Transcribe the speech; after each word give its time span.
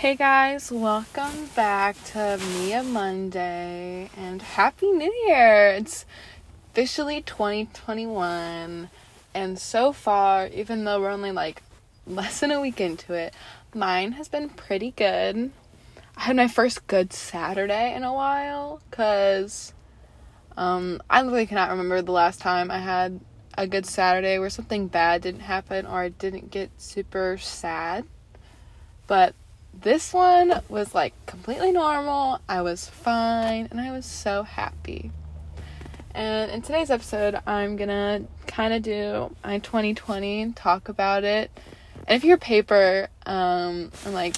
Hey 0.00 0.14
guys, 0.14 0.70
welcome 0.70 1.46
back 1.56 1.96
to 2.12 2.38
Mia 2.52 2.82
Monday 2.82 4.10
and 4.14 4.42
Happy 4.42 4.92
New 4.92 5.10
Year! 5.26 5.68
It's 5.68 6.04
officially 6.70 7.22
2021, 7.22 8.90
and 9.32 9.58
so 9.58 9.94
far, 9.94 10.48
even 10.48 10.84
though 10.84 11.00
we're 11.00 11.08
only 11.08 11.32
like 11.32 11.62
less 12.06 12.40
than 12.40 12.50
a 12.50 12.60
week 12.60 12.78
into 12.78 13.14
it, 13.14 13.32
mine 13.74 14.12
has 14.12 14.28
been 14.28 14.50
pretty 14.50 14.90
good. 14.90 15.50
I 16.14 16.20
had 16.20 16.36
my 16.36 16.46
first 16.46 16.86
good 16.88 17.14
Saturday 17.14 17.94
in 17.94 18.04
a 18.04 18.12
while 18.12 18.82
because 18.90 19.72
um, 20.58 21.00
I 21.08 21.22
literally 21.22 21.46
cannot 21.46 21.70
remember 21.70 22.02
the 22.02 22.12
last 22.12 22.38
time 22.38 22.70
I 22.70 22.80
had 22.80 23.18
a 23.56 23.66
good 23.66 23.86
Saturday 23.86 24.38
where 24.38 24.50
something 24.50 24.88
bad 24.88 25.22
didn't 25.22 25.40
happen 25.40 25.86
or 25.86 26.00
I 26.00 26.10
didn't 26.10 26.50
get 26.50 26.70
super 26.76 27.38
sad. 27.38 28.04
But 29.06 29.34
this 29.82 30.12
one 30.12 30.60
was 30.68 30.94
like 30.94 31.14
completely 31.26 31.72
normal. 31.72 32.40
I 32.48 32.62
was 32.62 32.88
fine 32.88 33.68
and 33.70 33.80
I 33.80 33.92
was 33.92 34.06
so 34.06 34.42
happy. 34.42 35.10
And 36.14 36.50
in 36.50 36.62
today's 36.62 36.90
episode, 36.90 37.38
I'm 37.46 37.76
gonna 37.76 38.24
kind 38.46 38.72
of 38.72 38.82
do 38.82 39.34
my 39.44 39.58
2020 39.58 40.42
and 40.42 40.56
talk 40.56 40.88
about 40.88 41.24
it. 41.24 41.50
And 42.08 42.16
if 42.16 42.24
you 42.24 42.36
paper 42.38 43.08
um, 43.26 43.90
and 44.04 44.14
like 44.14 44.36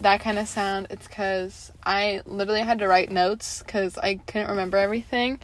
that 0.00 0.20
kind 0.20 0.38
of 0.38 0.46
sound, 0.46 0.88
it's 0.90 1.06
because 1.06 1.72
I 1.84 2.20
literally 2.26 2.60
had 2.60 2.80
to 2.80 2.88
write 2.88 3.10
notes 3.10 3.62
because 3.62 3.96
I 3.96 4.16
couldn't 4.26 4.50
remember 4.50 4.76
everything. 4.76 5.40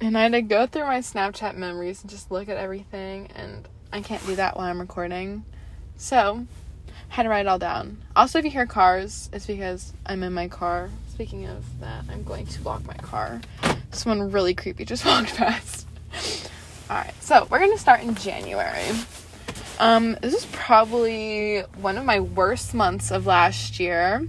And 0.00 0.16
I 0.16 0.22
had 0.22 0.32
to 0.32 0.42
go 0.42 0.66
through 0.66 0.86
my 0.86 1.00
Snapchat 1.00 1.56
memories 1.56 2.00
and 2.02 2.10
just 2.10 2.30
look 2.30 2.48
at 2.48 2.56
everything. 2.56 3.28
And 3.34 3.68
I 3.92 4.00
can't 4.00 4.24
do 4.26 4.36
that 4.36 4.56
while 4.56 4.70
I'm 4.70 4.80
recording. 4.80 5.44
So 5.96 6.46
had 7.08 7.24
to 7.24 7.28
write 7.28 7.40
it 7.40 7.48
all 7.48 7.58
down. 7.58 7.98
Also, 8.14 8.38
if 8.38 8.44
you 8.44 8.50
hear 8.50 8.66
cars, 8.66 9.28
it's 9.32 9.46
because 9.46 9.92
I'm 10.06 10.22
in 10.22 10.32
my 10.32 10.48
car. 10.48 10.90
Speaking 11.08 11.46
of 11.46 11.64
that, 11.80 12.04
I'm 12.10 12.22
going 12.22 12.46
to 12.46 12.62
lock 12.62 12.86
my 12.86 12.94
car. 12.94 13.40
Someone 13.90 14.30
really 14.30 14.54
creepy 14.54 14.84
just 14.84 15.04
walked 15.06 15.34
past. 15.34 15.86
Alright, 16.90 17.14
so 17.22 17.46
we're 17.50 17.58
gonna 17.58 17.78
start 17.78 18.02
in 18.02 18.14
January. 18.14 18.90
Um, 19.78 20.16
this 20.20 20.34
is 20.34 20.46
probably 20.46 21.60
one 21.80 21.98
of 21.98 22.04
my 22.04 22.20
worst 22.20 22.74
months 22.74 23.10
of 23.10 23.26
last 23.26 23.78
year 23.78 24.26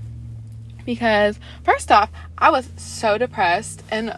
because, 0.85 1.39
first 1.63 1.91
off, 1.91 2.09
I 2.37 2.49
was 2.49 2.69
so 2.77 3.17
depressed 3.17 3.83
and 3.91 4.17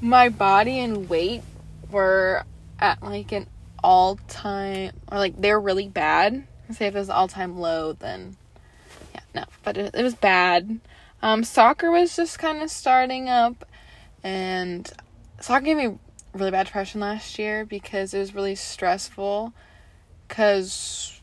my 0.00 0.28
body 0.28 0.80
and 0.80 1.08
weight 1.08 1.42
were 1.90 2.44
at 2.78 3.02
like 3.02 3.32
an 3.32 3.46
all 3.82 4.16
time, 4.28 4.92
or 5.10 5.18
like 5.18 5.40
they're 5.40 5.60
really 5.60 5.88
bad 5.88 6.46
say 6.74 6.86
if 6.86 6.94
it 6.94 6.98
was 6.98 7.10
all 7.10 7.28
time 7.28 7.58
low, 7.58 7.92
then 7.92 8.36
yeah, 9.14 9.20
no. 9.34 9.44
But 9.62 9.76
it, 9.76 9.94
it 9.94 10.02
was 10.02 10.14
bad. 10.14 10.80
Um, 11.22 11.44
soccer 11.44 11.90
was 11.90 12.16
just 12.16 12.38
kind 12.38 12.62
of 12.62 12.70
starting 12.70 13.28
up, 13.28 13.64
and 14.22 14.90
soccer 15.40 15.64
gave 15.64 15.76
me 15.76 15.98
really 16.32 16.50
bad 16.50 16.66
depression 16.66 17.00
last 17.00 17.38
year 17.38 17.64
because 17.64 18.14
it 18.14 18.18
was 18.18 18.34
really 18.34 18.54
stressful. 18.54 19.52
Because 20.26 21.20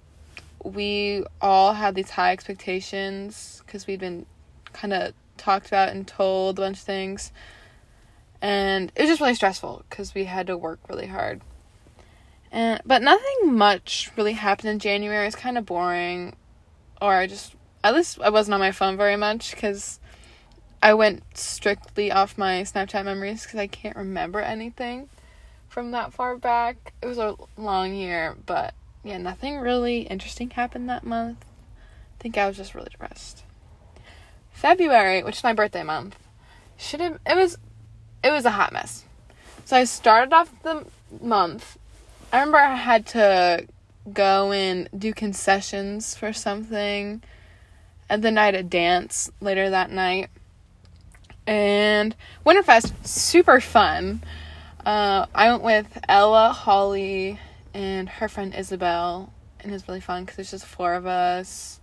we 0.63 1.23
all 1.41 1.73
had 1.73 1.95
these 1.95 2.11
high 2.11 2.31
expectations 2.31 3.61
because 3.65 3.87
we'd 3.87 3.99
been 3.99 4.25
kind 4.73 4.93
of 4.93 5.13
talked 5.37 5.67
about 5.67 5.89
and 5.89 6.07
told 6.07 6.59
a 6.59 6.61
bunch 6.61 6.77
of 6.77 6.83
things. 6.83 7.31
And 8.41 8.91
it 8.95 9.01
was 9.01 9.09
just 9.09 9.21
really 9.21 9.35
stressful 9.35 9.83
because 9.89 10.13
we 10.13 10.25
had 10.25 10.47
to 10.47 10.57
work 10.57 10.79
really 10.87 11.07
hard. 11.07 11.41
And 12.51 12.81
but 12.85 13.01
nothing 13.01 13.53
much 13.53 14.11
really 14.17 14.33
happened 14.33 14.69
in 14.69 14.79
January. 14.79 15.27
It's 15.27 15.35
kind 15.35 15.57
of 15.57 15.65
boring, 15.65 16.35
or 17.01 17.13
I 17.13 17.27
just 17.27 17.55
at 17.83 17.93
least 17.93 18.19
I 18.21 18.29
wasn't 18.29 18.55
on 18.55 18.59
my 18.59 18.71
phone 18.71 18.97
very 18.97 19.15
much 19.15 19.51
because 19.51 19.99
I 20.81 20.93
went 20.93 21.23
strictly 21.37 22.11
off 22.11 22.37
my 22.37 22.61
Snapchat 22.63 23.05
memories 23.05 23.43
because 23.43 23.59
I 23.59 23.67
can't 23.67 23.95
remember 23.95 24.39
anything 24.39 25.09
from 25.67 25.91
that 25.91 26.13
far 26.13 26.37
back. 26.37 26.93
It 27.01 27.05
was 27.05 27.17
a 27.17 27.35
long 27.57 27.93
year, 27.93 28.35
but 28.45 28.73
yeah, 29.03 29.17
nothing 29.17 29.59
really 29.59 30.01
interesting 30.01 30.49
happened 30.49 30.89
that 30.89 31.03
month. 31.03 31.45
I 32.19 32.21
think 32.21 32.37
I 32.37 32.47
was 32.47 32.57
just 32.57 32.75
really 32.75 32.89
depressed. 32.89 33.43
February, 34.51 35.23
which 35.23 35.37
is 35.37 35.43
my 35.43 35.53
birthday 35.53 35.83
month, 35.83 36.17
should 36.77 36.99
have 36.99 37.19
it 37.25 37.35
was 37.35 37.57
it 38.23 38.31
was 38.31 38.45
a 38.45 38.51
hot 38.51 38.73
mess. 38.73 39.05
So 39.65 39.77
I 39.77 39.83
started 39.83 40.33
off 40.33 40.51
the 40.63 40.85
month 41.21 41.77
I 42.31 42.37
remember 42.37 42.59
I 42.59 42.75
had 42.75 43.07
to 43.07 43.65
go 44.13 44.51
and 44.51 44.87
do 44.95 45.13
concessions 45.13 46.15
for 46.15 46.31
something. 46.31 47.23
And 48.07 48.23
then 48.23 48.37
I 48.37 48.45
had 48.45 48.55
a 48.55 48.63
dance 48.63 49.31
later 49.41 49.69
that 49.69 49.91
night. 49.91 50.29
And 51.47 52.15
Winterfest, 52.45 53.05
super 53.05 53.59
fun. 53.59 54.23
Uh, 54.85 55.25
I 55.33 55.51
went 55.51 55.63
with 55.63 55.99
Ella, 56.07 56.51
Holly, 56.51 57.39
and 57.73 58.07
her 58.07 58.27
friend 58.27 58.53
Isabel. 58.53 59.33
And 59.59 59.71
it 59.71 59.73
was 59.73 59.87
really 59.87 59.99
fun 59.99 60.23
because 60.23 60.35
there's 60.35 60.51
just 60.51 60.65
four 60.65 60.93
of 60.93 61.07
us. 61.07 61.79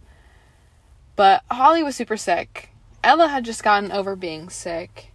But 1.16 1.42
Holly 1.50 1.82
was 1.82 1.96
super 1.96 2.16
sick. 2.16 2.70
Ella 3.02 3.28
had 3.28 3.44
just 3.44 3.64
gotten 3.64 3.90
over 3.90 4.14
being 4.14 4.48
sick. 4.48 5.12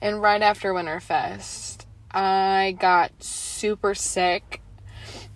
And 0.00 0.20
right 0.20 0.42
after 0.42 0.72
Winterfest, 0.72 1.75
I 2.16 2.74
got 2.80 3.22
super 3.22 3.94
sick. 3.94 4.62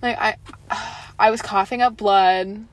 Like 0.01 0.19
I 0.19 0.37
I 1.19 1.31
was 1.31 1.43
coughing 1.43 1.83
up 1.83 1.99
blood. 1.99 2.65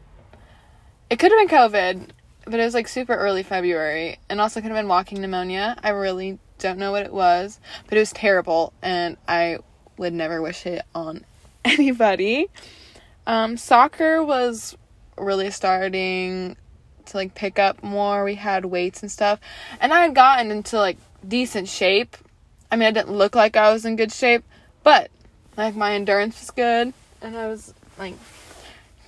It 1.10 1.20
could 1.20 1.32
have 1.32 1.50
been 1.50 1.58
COVID, 1.58 2.10
but 2.46 2.60
it 2.60 2.64
was 2.64 2.74
like 2.74 2.88
super 2.88 3.14
early 3.14 3.44
February 3.44 4.18
and 4.30 4.40
also 4.40 4.62
could 4.62 4.72
have 4.72 4.78
been 4.78 4.88
walking 4.88 5.20
pneumonia. 5.20 5.76
I 5.84 5.90
really 5.90 6.40
don't 6.58 6.80
know 6.80 6.92
what 6.92 7.06
it 7.06 7.12
was, 7.12 7.60
but 7.88 7.98
it 7.98 8.00
was 8.00 8.14
terrible 8.14 8.72
and 8.82 9.18
I 9.28 9.58
would 9.98 10.14
never 10.14 10.42
wish 10.42 10.66
it 10.66 10.84
on 10.96 11.26
anybody. 11.66 12.48
Um, 13.26 13.58
soccer 13.58 14.24
was 14.24 14.78
really 15.18 15.52
starting 15.52 16.56
to 17.08 17.18
like 17.18 17.36
pick 17.36 17.60
up 17.60 17.84
more. 17.84 18.24
We 18.24 18.36
had 18.36 18.64
weights 18.66 19.02
and 19.02 19.12
stuff. 19.12 19.42
And 19.82 19.94
I 19.94 20.04
had 20.04 20.16
gotten 20.16 20.50
into 20.50 20.78
like 20.78 20.98
decent 21.28 21.68
shape. 21.68 22.16
I 22.72 22.76
mean, 22.76 22.88
I 22.88 22.92
didn't 22.92 23.16
look 23.16 23.36
like 23.36 23.56
I 23.56 23.72
was 23.72 23.86
in 23.86 23.96
good 23.96 24.12
shape, 24.12 24.44
but 24.84 25.10
like 25.56 25.76
my 25.76 25.94
endurance 25.94 26.40
was 26.40 26.52
good, 26.52 26.94
and 27.22 27.38
I 27.38 27.48
was 27.48 27.74
like 27.98 28.16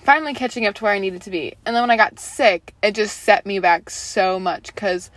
finally 0.04 0.34
catching 0.34 0.66
up 0.66 0.74
to 0.76 0.84
where 0.84 0.92
I 0.92 0.98
needed 0.98 1.22
to 1.22 1.30
be. 1.30 1.54
And 1.64 1.74
then 1.74 1.82
when 1.82 1.90
I 1.90 1.96
got 1.96 2.18
sick, 2.18 2.74
it 2.82 2.94
just 2.94 3.18
set 3.18 3.46
me 3.46 3.58
back 3.58 3.90
so 3.90 4.40
much 4.40 4.74
because 4.74 5.10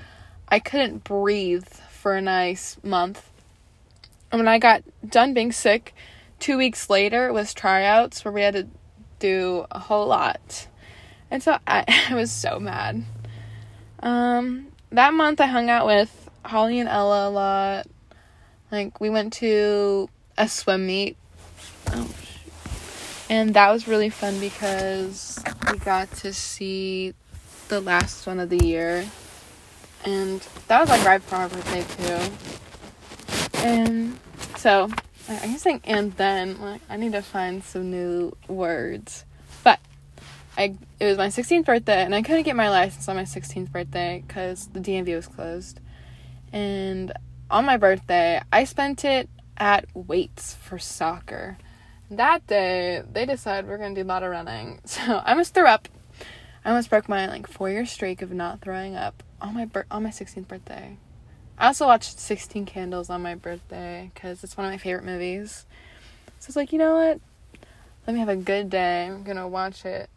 I 0.47 0.59
couldn't 0.59 1.03
breathe 1.03 1.67
for 1.89 2.15
a 2.15 2.21
nice 2.21 2.77
month. 2.83 3.29
And 4.31 4.39
when 4.39 4.47
I 4.47 4.59
got 4.59 4.83
done 5.07 5.33
being 5.33 5.51
sick, 5.51 5.95
two 6.39 6.57
weeks 6.57 6.89
later 6.89 7.31
was 7.31 7.53
tryouts 7.53 8.25
where 8.25 8.31
we 8.31 8.41
had 8.41 8.53
to 8.55 8.67
do 9.19 9.65
a 9.71 9.79
whole 9.79 10.07
lot. 10.07 10.67
And 11.31 11.41
so 11.41 11.57
I, 11.65 11.85
I 12.09 12.15
was 12.15 12.31
so 12.31 12.59
mad. 12.59 13.03
Um, 14.01 14.67
that 14.91 15.13
month 15.13 15.39
I 15.39 15.47
hung 15.47 15.69
out 15.69 15.87
with 15.87 16.29
Holly 16.45 16.79
and 16.79 16.89
Ella 16.89 17.29
a 17.29 17.31
lot. 17.31 17.87
Like 18.73 18.99
we 18.99 19.11
went 19.11 19.33
to 19.33 20.09
a 20.35 20.47
swim 20.47 20.87
meet. 20.87 21.15
Oh, 21.91 22.11
and 23.29 23.53
that 23.53 23.71
was 23.71 23.87
really 23.87 24.09
fun 24.09 24.39
because 24.39 25.39
we 25.71 25.77
got 25.77 26.11
to 26.13 26.33
see 26.33 27.13
the 27.67 27.79
last 27.81 28.25
one 28.25 28.39
of 28.39 28.49
the 28.49 28.65
year. 28.65 29.05
And 30.05 30.41
that 30.67 30.79
was 30.81 30.89
like 30.89 31.05
right 31.05 31.19
before 31.19 31.37
my 31.37 31.47
birthday 31.49 31.83
too. 31.97 33.59
And 33.59 34.17
so 34.57 34.89
I 35.29 35.45
guess 35.45 35.61
saying 35.61 35.81
and 35.83 36.13
then 36.13 36.59
like 36.59 36.81
I 36.89 36.97
need 36.97 37.11
to 37.11 37.21
find 37.21 37.63
some 37.63 37.91
new 37.91 38.35
words. 38.47 39.23
But 39.63 39.79
I 40.57 40.77
it 40.99 41.05
was 41.05 41.19
my 41.19 41.27
16th 41.27 41.65
birthday 41.65 42.03
and 42.03 42.15
I 42.15 42.23
couldn't 42.23 42.41
get 42.41 42.55
my 42.55 42.71
license 42.71 43.07
on 43.07 43.17
my 43.17 43.25
16th 43.25 43.71
birthday 43.71 44.23
cuz 44.27 44.65
the 44.73 44.79
DMV 44.79 45.15
was 45.15 45.27
closed. 45.27 45.79
And 46.51 47.13
on 47.53 47.65
my 47.65 47.77
birthday, 47.77 48.41
I 48.51 48.63
spent 48.63 49.05
it 49.05 49.29
at 49.57 49.85
weights 49.93 50.55
for 50.55 50.79
soccer. 50.79 51.59
That 52.09 52.45
day, 52.47 53.03
they 53.13 53.27
decided 53.27 53.69
we're 53.69 53.77
gonna 53.77 53.93
do 53.93 54.01
a 54.01 54.03
lot 54.03 54.23
of 54.23 54.31
running. 54.31 54.81
So 54.85 55.01
I 55.01 55.31
almost 55.31 55.53
threw 55.53 55.67
up. 55.67 55.87
I 56.65 56.69
almost 56.69 56.89
broke 56.89 57.07
my 57.07 57.27
like 57.27 57.45
four 57.45 57.69
year 57.69 57.85
streak 57.85 58.23
of 58.23 58.31
not 58.31 58.61
throwing 58.61 58.95
up 58.95 59.21
on 59.39 59.53
my 59.53 59.65
bir- 59.65 59.85
on 59.91 60.01
my 60.01 60.09
16th 60.09 60.47
birthday. 60.47 60.97
I 61.59 61.67
also 61.67 61.85
watched 61.85 62.19
16 62.19 62.65
Candles 62.65 63.11
on 63.11 63.21
my 63.21 63.35
birthday 63.35 64.09
because 64.11 64.43
it's 64.43 64.57
one 64.57 64.65
of 64.65 64.71
my 64.71 64.79
favorite 64.79 65.05
movies. 65.05 65.67
So 66.39 66.47
it's 66.47 66.55
like, 66.55 66.73
you 66.73 66.79
know 66.79 66.95
what? 66.95 67.21
Let 68.07 68.13
me 68.13 68.19
have 68.19 68.29
a 68.29 68.35
good 68.35 68.71
day. 68.71 69.05
I'm 69.05 69.23
gonna 69.23 69.47
watch 69.47 69.85
it. 69.85 70.09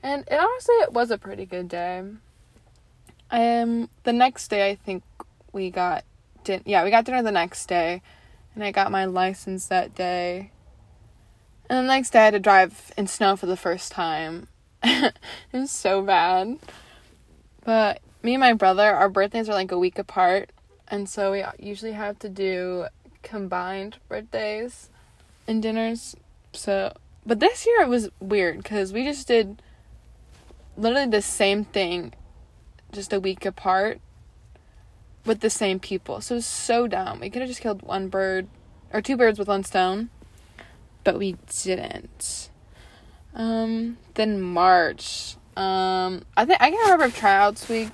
And 0.00 0.22
it 0.30 0.38
honestly 0.38 0.74
it 0.76 0.92
was 0.92 1.10
a 1.10 1.18
pretty 1.18 1.44
good 1.44 1.68
day. 1.68 2.04
Um 3.32 3.90
the 4.04 4.12
next 4.12 4.46
day 4.46 4.70
I 4.70 4.76
think 4.76 5.02
we 5.52 5.70
got 5.70 6.04
din- 6.46 6.62
yeah, 6.64 6.82
we 6.82 6.90
got 6.90 7.04
dinner 7.04 7.22
the 7.22 7.30
next 7.30 7.66
day 7.66 8.00
and 8.56 8.64
I 8.64 8.72
got 8.72 8.90
my 8.90 9.04
license 9.04 9.66
that 9.66 9.94
day. 9.94 10.50
And 11.68 11.78
the 11.78 11.92
next 11.92 12.10
day 12.10 12.20
I 12.20 12.24
had 12.24 12.30
to 12.32 12.40
drive 12.40 12.92
in 12.96 13.06
snow 13.06 13.36
for 13.36 13.46
the 13.46 13.56
first 13.56 13.92
time. 13.92 14.48
it 14.82 15.12
was 15.52 15.70
so 15.70 16.00
bad. 16.00 16.58
But 17.64 18.00
me 18.22 18.34
and 18.34 18.40
my 18.40 18.54
brother, 18.54 18.94
our 18.94 19.08
birthdays 19.08 19.48
are 19.48 19.54
like 19.54 19.72
a 19.72 19.78
week 19.78 19.98
apart, 19.98 20.50
and 20.88 21.08
so 21.08 21.32
we 21.32 21.44
usually 21.58 21.92
have 21.92 22.18
to 22.20 22.28
do 22.28 22.86
combined 23.22 23.96
birthdays 24.08 24.88
and 25.46 25.62
dinners. 25.62 26.16
So, 26.52 26.96
but 27.26 27.40
this 27.40 27.66
year 27.66 27.82
it 27.82 27.88
was 27.88 28.08
weird 28.20 28.58
because 28.58 28.92
we 28.92 29.04
just 29.04 29.26
did 29.26 29.60
literally 30.76 31.10
the 31.10 31.22
same 31.22 31.64
thing 31.64 32.14
just 32.92 33.12
a 33.12 33.20
week 33.20 33.44
apart 33.44 34.00
with 35.26 35.40
the 35.40 35.50
same 35.50 35.78
people. 35.78 36.20
So 36.20 36.34
it 36.34 36.38
was 36.38 36.46
so 36.46 36.86
dumb. 36.86 37.20
We 37.20 37.30
could 37.30 37.42
have 37.42 37.48
just 37.48 37.60
killed 37.60 37.82
one 37.82 38.08
bird 38.08 38.46
or 38.92 39.02
two 39.02 39.16
birds 39.16 39.38
with 39.38 39.48
one 39.48 39.64
stone, 39.64 40.10
but 41.04 41.18
we 41.18 41.36
didn't. 41.62 42.50
Um, 43.34 43.98
then 44.14 44.40
March. 44.40 45.36
Um, 45.56 46.22
I 46.36 46.44
think 46.44 46.60
I 46.60 46.70
can't 46.70 46.82
remember 46.84 47.06
if 47.06 47.16
tryouts 47.16 47.68
week 47.68 47.90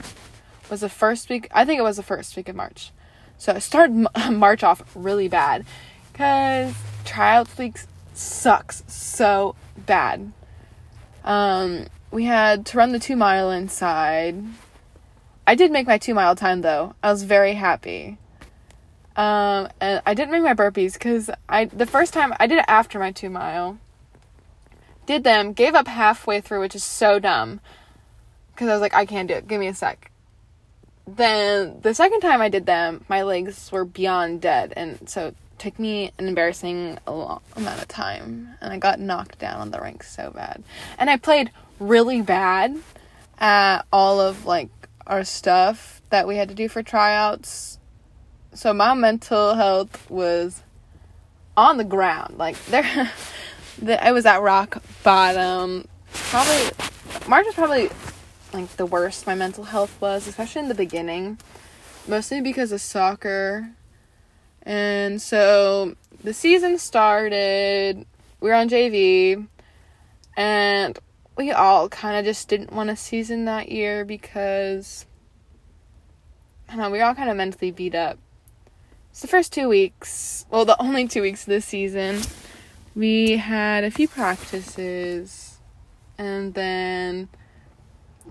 was 0.70 0.80
the 0.80 0.88
first 0.88 1.28
week. 1.28 1.48
I 1.52 1.64
think 1.64 1.78
it 1.78 1.82
was 1.82 1.96
the 1.96 2.02
first 2.02 2.36
week 2.36 2.48
of 2.48 2.56
March. 2.56 2.90
So 3.38 3.52
I 3.52 3.58
started 3.58 4.06
March 4.30 4.62
off 4.62 4.82
really 4.94 5.28
bad 5.28 5.64
because 6.12 6.74
tryouts 7.04 7.56
week 7.58 7.76
sucks 8.14 8.84
so 8.86 9.56
bad. 9.76 10.32
Um, 11.24 11.86
we 12.10 12.24
had 12.24 12.66
to 12.66 12.78
run 12.78 12.92
the 12.92 12.98
two 12.98 13.16
mile 13.16 13.50
inside. 13.50 14.36
I 15.46 15.54
did 15.54 15.70
make 15.70 15.86
my 15.86 15.98
two 15.98 16.14
mile 16.14 16.36
time 16.36 16.60
though. 16.60 16.94
I 17.02 17.10
was 17.10 17.24
very 17.24 17.54
happy. 17.54 18.18
Um, 19.16 19.68
and 19.80 20.00
I 20.06 20.14
didn't 20.14 20.32
make 20.32 20.42
my 20.42 20.54
burpees 20.54 20.94
because 20.94 21.30
I 21.48 21.66
the 21.66 21.86
first 21.86 22.14
time 22.14 22.32
I 22.38 22.46
did 22.46 22.58
it 22.58 22.64
after 22.68 22.98
my 22.98 23.12
two 23.12 23.30
mile. 23.30 23.78
Did 25.04 25.24
them, 25.24 25.52
gave 25.52 25.74
up 25.74 25.88
halfway 25.88 26.40
through, 26.40 26.60
which 26.60 26.76
is 26.76 26.84
so 26.84 27.18
dumb. 27.18 27.60
Because 28.54 28.68
I 28.68 28.72
was 28.72 28.80
like, 28.80 28.94
I 28.94 29.04
can't 29.04 29.28
do 29.28 29.34
it. 29.34 29.48
Give 29.48 29.58
me 29.58 29.66
a 29.66 29.74
sec. 29.74 30.10
Then 31.06 31.80
the 31.82 31.94
second 31.94 32.20
time 32.20 32.40
I 32.40 32.48
did 32.48 32.66
them, 32.66 33.04
my 33.08 33.22
legs 33.22 33.72
were 33.72 33.84
beyond 33.84 34.40
dead, 34.40 34.72
and 34.76 35.08
so 35.08 35.28
it 35.28 35.36
took 35.58 35.78
me 35.78 36.12
an 36.18 36.28
embarrassing 36.28 36.98
long 37.06 37.40
amount 37.56 37.82
of 37.82 37.88
time, 37.88 38.54
and 38.60 38.72
I 38.72 38.78
got 38.78 39.00
knocked 39.00 39.40
down 39.40 39.60
on 39.60 39.72
the 39.72 39.80
ranks 39.80 40.14
so 40.14 40.30
bad. 40.30 40.62
And 40.98 41.10
I 41.10 41.16
played 41.16 41.50
really 41.80 42.22
bad 42.22 42.76
at 43.38 43.82
all 43.92 44.20
of 44.20 44.46
like 44.46 44.68
our 45.06 45.24
stuff 45.24 46.02
that 46.10 46.26
we 46.26 46.36
had 46.36 46.48
to 46.48 46.54
do 46.54 46.68
for 46.68 46.82
tryouts. 46.82 47.78
So 48.54 48.72
my 48.72 48.94
mental 48.94 49.54
health 49.54 50.10
was 50.10 50.62
on 51.56 51.76
the 51.76 51.84
ground. 51.84 52.38
Like 52.38 52.62
there 52.66 53.10
I 54.00 54.12
was 54.12 54.26
at 54.26 54.42
rock 54.42 54.82
bottom. 55.02 55.86
Probably 56.12 56.70
March 57.28 57.46
was 57.46 57.54
probably 57.54 57.90
like 58.52 58.76
the 58.76 58.86
worst 58.86 59.26
my 59.26 59.34
mental 59.34 59.64
health 59.64 59.96
was, 60.00 60.26
especially 60.26 60.62
in 60.62 60.68
the 60.68 60.74
beginning. 60.74 61.38
Mostly 62.06 62.40
because 62.40 62.72
of 62.72 62.80
soccer. 62.80 63.70
And 64.62 65.20
so 65.20 65.94
the 66.22 66.34
season 66.34 66.78
started. 66.78 68.06
We 68.40 68.48
were 68.48 68.54
on 68.54 68.68
JV 68.68 69.46
and 70.36 70.98
we 71.42 71.50
all 71.50 71.88
kind 71.88 72.16
of 72.16 72.24
just 72.24 72.48
didn't 72.48 72.72
want 72.72 72.88
a 72.88 72.96
season 72.96 73.46
that 73.46 73.70
year 73.70 74.04
because 74.04 75.06
I 76.68 76.76
know, 76.76 76.88
we 76.88 76.98
were 76.98 77.04
all 77.04 77.14
kind 77.14 77.28
of 77.28 77.36
mentally 77.36 77.70
beat 77.70 77.94
up. 77.94 78.18
So 79.12 79.26
the 79.26 79.30
first 79.30 79.52
two 79.52 79.68
weeks, 79.68 80.46
well, 80.50 80.64
the 80.64 80.80
only 80.80 81.08
two 81.08 81.20
weeks 81.20 81.42
of 81.42 81.48
this 81.48 81.66
season, 81.66 82.20
we 82.94 83.36
had 83.36 83.84
a 83.84 83.90
few 83.90 84.06
practices, 84.08 85.58
and 86.16 86.54
then 86.54 87.28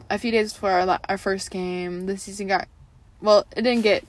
a 0.09 0.17
few 0.17 0.31
days 0.31 0.53
before 0.53 0.71
our 0.71 0.99
our 1.09 1.17
first 1.17 1.51
game, 1.51 2.05
the 2.05 2.17
season 2.17 2.47
got 2.47 2.67
well, 3.21 3.45
it 3.55 3.61
didn't 3.61 3.83
get 3.83 4.05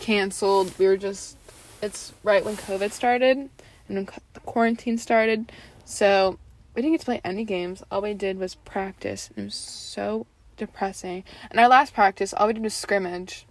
canceled. 0.00 0.76
We 0.78 0.86
were 0.86 0.96
just 0.96 1.36
it's 1.80 2.12
right 2.22 2.44
when 2.44 2.56
COVID 2.56 2.90
started 2.90 3.38
and 3.38 3.50
when 3.88 4.06
quarantine 4.44 4.98
started, 4.98 5.50
so 5.84 6.38
we 6.74 6.82
didn't 6.82 6.94
get 6.94 7.00
to 7.00 7.06
play 7.06 7.20
any 7.24 7.44
games. 7.44 7.82
All 7.90 8.02
we 8.02 8.14
did 8.14 8.38
was 8.38 8.54
practice. 8.54 9.30
It 9.36 9.42
was 9.42 9.54
so 9.54 10.26
depressing. 10.56 11.24
And 11.50 11.60
our 11.60 11.68
last 11.68 11.94
practice, 11.94 12.32
all 12.32 12.46
we 12.46 12.54
did 12.54 12.62
was 12.62 12.74
scrimmage, 12.74 13.46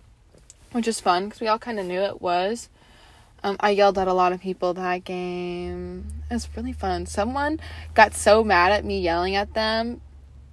which 0.71 0.87
is 0.87 0.99
fun 0.99 1.25
because 1.25 1.41
we 1.41 1.47
all 1.47 1.59
kind 1.59 1.79
of 1.79 1.85
knew 1.85 2.01
it 2.01 2.21
was. 2.21 2.69
Um, 3.43 3.57
I 3.59 3.71
yelled 3.71 3.97
at 3.97 4.07
a 4.07 4.13
lot 4.13 4.33
of 4.33 4.41
people 4.41 4.73
that 4.75 5.03
game. 5.03 6.05
It 6.29 6.33
was 6.33 6.47
really 6.55 6.73
fun. 6.73 7.05
Someone 7.07 7.59
got 7.93 8.13
so 8.13 8.43
mad 8.43 8.71
at 8.71 8.85
me 8.85 8.99
yelling 8.99 9.35
at 9.35 9.53
them, 9.55 10.01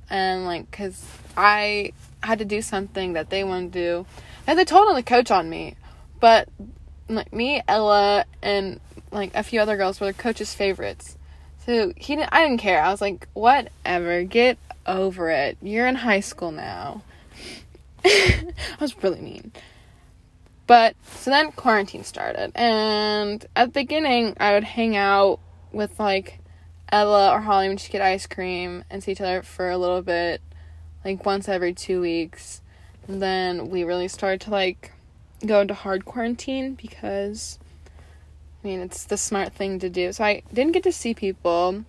and 0.09 0.47
like, 0.47 0.71
cause 0.71 1.05
I 1.37 1.93
had 2.23 2.39
to 2.39 2.47
do 2.47 2.63
something 2.63 3.13
that 3.13 3.29
they 3.29 3.43
to 3.43 3.67
do, 3.67 4.07
and 4.47 4.59
they 4.59 4.65
told 4.65 4.89
on 4.89 4.95
the 4.95 5.03
coach 5.03 5.31
on 5.31 5.51
me. 5.51 5.77
But 6.19 6.49
like 7.09 7.33
me, 7.33 7.63
Ella, 7.69 8.25
and 8.43 8.81
like 9.13 9.33
a 9.35 9.43
few 9.43 9.61
other 9.61 9.77
girls 9.77 10.01
were 10.01 10.07
the 10.07 10.15
coach's 10.15 10.55
favorites. 10.55 11.18
So 11.69 11.93
he 11.97 12.17
didn't, 12.17 12.31
I 12.33 12.45
didn't 12.45 12.63
care. 12.63 12.83
I 12.83 12.91
was 12.91 13.03
like, 13.03 13.29
whatever, 13.35 14.23
get 14.23 14.57
over 14.87 15.29
it. 15.29 15.59
You're 15.61 15.87
in 15.87 15.97
high 15.97 16.21
school 16.21 16.51
now. 16.51 17.03
I 18.07 18.55
was 18.81 19.03
really 19.03 19.21
mean. 19.21 19.53
But 20.67 20.97
so 21.05 21.29
then 21.29 21.53
quarantine 21.53 22.05
started, 22.05 22.53
and 22.55 23.45
at 23.55 23.67
the 23.67 23.81
beginning, 23.81 24.35
I 24.41 24.55
would 24.55 24.65
hang 24.65 24.97
out 24.97 25.41
with 25.71 26.01
like 26.01 26.39
Ella 26.91 27.33
or 27.33 27.43
Holly 27.43 27.69
when 27.69 27.77
she 27.77 27.93
get 27.93 28.01
ice 28.01 28.27
cream 28.27 28.83
and 28.89 29.03
see 29.03 29.13
each 29.13 29.21
other 29.21 29.43
for 29.43 29.69
a 29.69 29.77
little 29.77 30.01
bit, 30.01 30.41
like 31.05 31.27
once 31.27 31.51
every 31.51 31.75
two 31.75 32.01
weeks. 32.01 32.63
And 33.07 33.21
then 33.21 33.69
we 33.69 33.85
really 33.85 34.09
started 34.09 34.41
to 34.43 34.51
like 34.51 34.93
go 35.45 35.61
into 35.61 35.75
hard 35.75 36.07
quarantine 36.07 36.77
because 36.77 37.59
I 38.63 38.67
mean, 38.67 38.81
it's 38.81 39.05
the 39.05 39.17
smart 39.17 39.53
thing 39.53 39.79
to 39.81 39.89
do. 39.89 40.13
So 40.13 40.25
I 40.25 40.43
didn't 40.53 40.73
get 40.73 40.83
to 40.85 40.93
see 40.93 41.15
people. 41.15 41.85